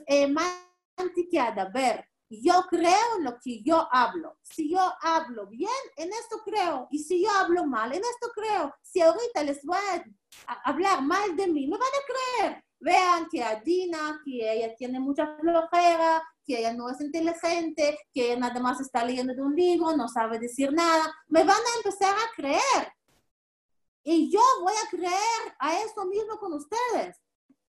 [1.72, 2.08] ver.
[2.28, 4.38] Yo creo en lo que yo hablo.
[4.42, 6.88] Si yo hablo bien, en esto creo.
[6.90, 8.74] Y si yo hablo mal, en esto creo.
[8.80, 9.76] Si ahorita les voy
[10.46, 12.64] a hablar mal de mí, me van a creer.
[12.80, 18.32] Vean que a Dina, que ella tiene mucha flojera, que ella no es inteligente, que
[18.32, 21.76] ella nada más está leyendo de un libro, no sabe decir nada, me van a
[21.76, 22.92] empezar a creer.
[24.04, 27.16] Y yo voy a creer a eso mismo con ustedes.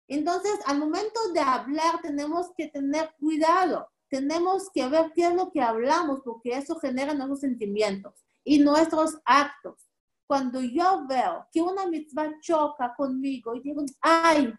[0.07, 3.89] Entonces, al momento de hablar, tenemos que tener cuidado.
[4.09, 8.13] Tenemos que ver qué es lo que hablamos, porque eso genera nuestros sentimientos
[8.43, 9.87] y nuestros actos.
[10.27, 14.53] Cuando yo veo que una mitzvah choca conmigo y digo, ay,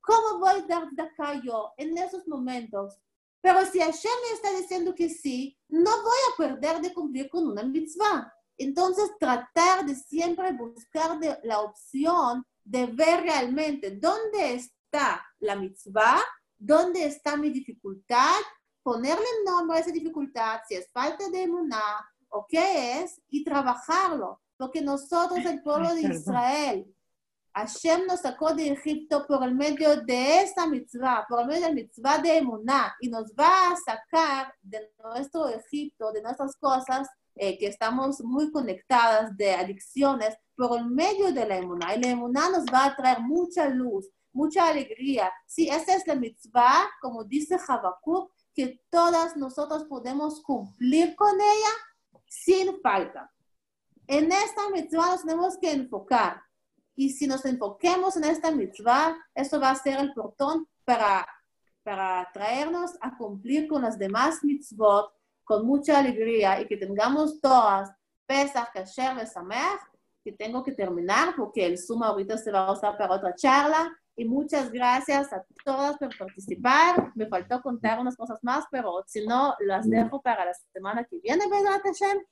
[0.00, 2.98] ¿cómo voy a dar de acá yo en esos momentos?
[3.40, 7.46] Pero si Hashem me está diciendo que sí, no voy a perder de cumplir con
[7.46, 8.33] una mitzvah.
[8.56, 16.20] Entonces, tratar de siempre buscar de la opción de ver realmente dónde está la mitzvah,
[16.56, 18.34] dónde está mi dificultad,
[18.82, 24.40] ponerle nombre a esa dificultad, si es falta de emuná o qué es, y trabajarlo.
[24.56, 26.94] Porque nosotros, el pueblo de Israel,
[27.54, 31.68] Hashem nos sacó de Egipto por el medio de esta mitzvah, por el medio de
[31.68, 37.08] la mitzvah de Emuná, y nos va a sacar de nuestro Egipto, de nuestras cosas,
[37.36, 41.94] eh, que estamos muy conectadas de adicciones, por el medio de la Emuná.
[41.94, 45.32] Y la Emuná nos va a traer mucha luz, mucha alegría.
[45.46, 51.70] Sí, esa es la mitzvah, como dice Habacuc, que todas nosotros podemos cumplir con ella
[52.28, 53.32] sin falta.
[54.06, 56.42] En esta mitzvah nos tenemos que enfocar
[56.94, 61.26] y si nos enfoquemos en esta mitzvah, eso va a ser el portón para,
[61.82, 65.13] para traernos a cumplir con las demás mitzvot
[65.44, 67.90] con mucha alegría y que tengamos todas
[68.26, 69.78] Pesach, Kasher, Besamer,
[70.24, 73.92] que tengo que terminar porque el Zoom ahorita se va a usar para otra charla.
[74.16, 77.12] Y muchas gracias a todas por participar.
[77.16, 81.18] Me faltó contar unas cosas más, pero si no, las dejo para la semana que
[81.18, 82.22] viene, ¿verdad, Hashem?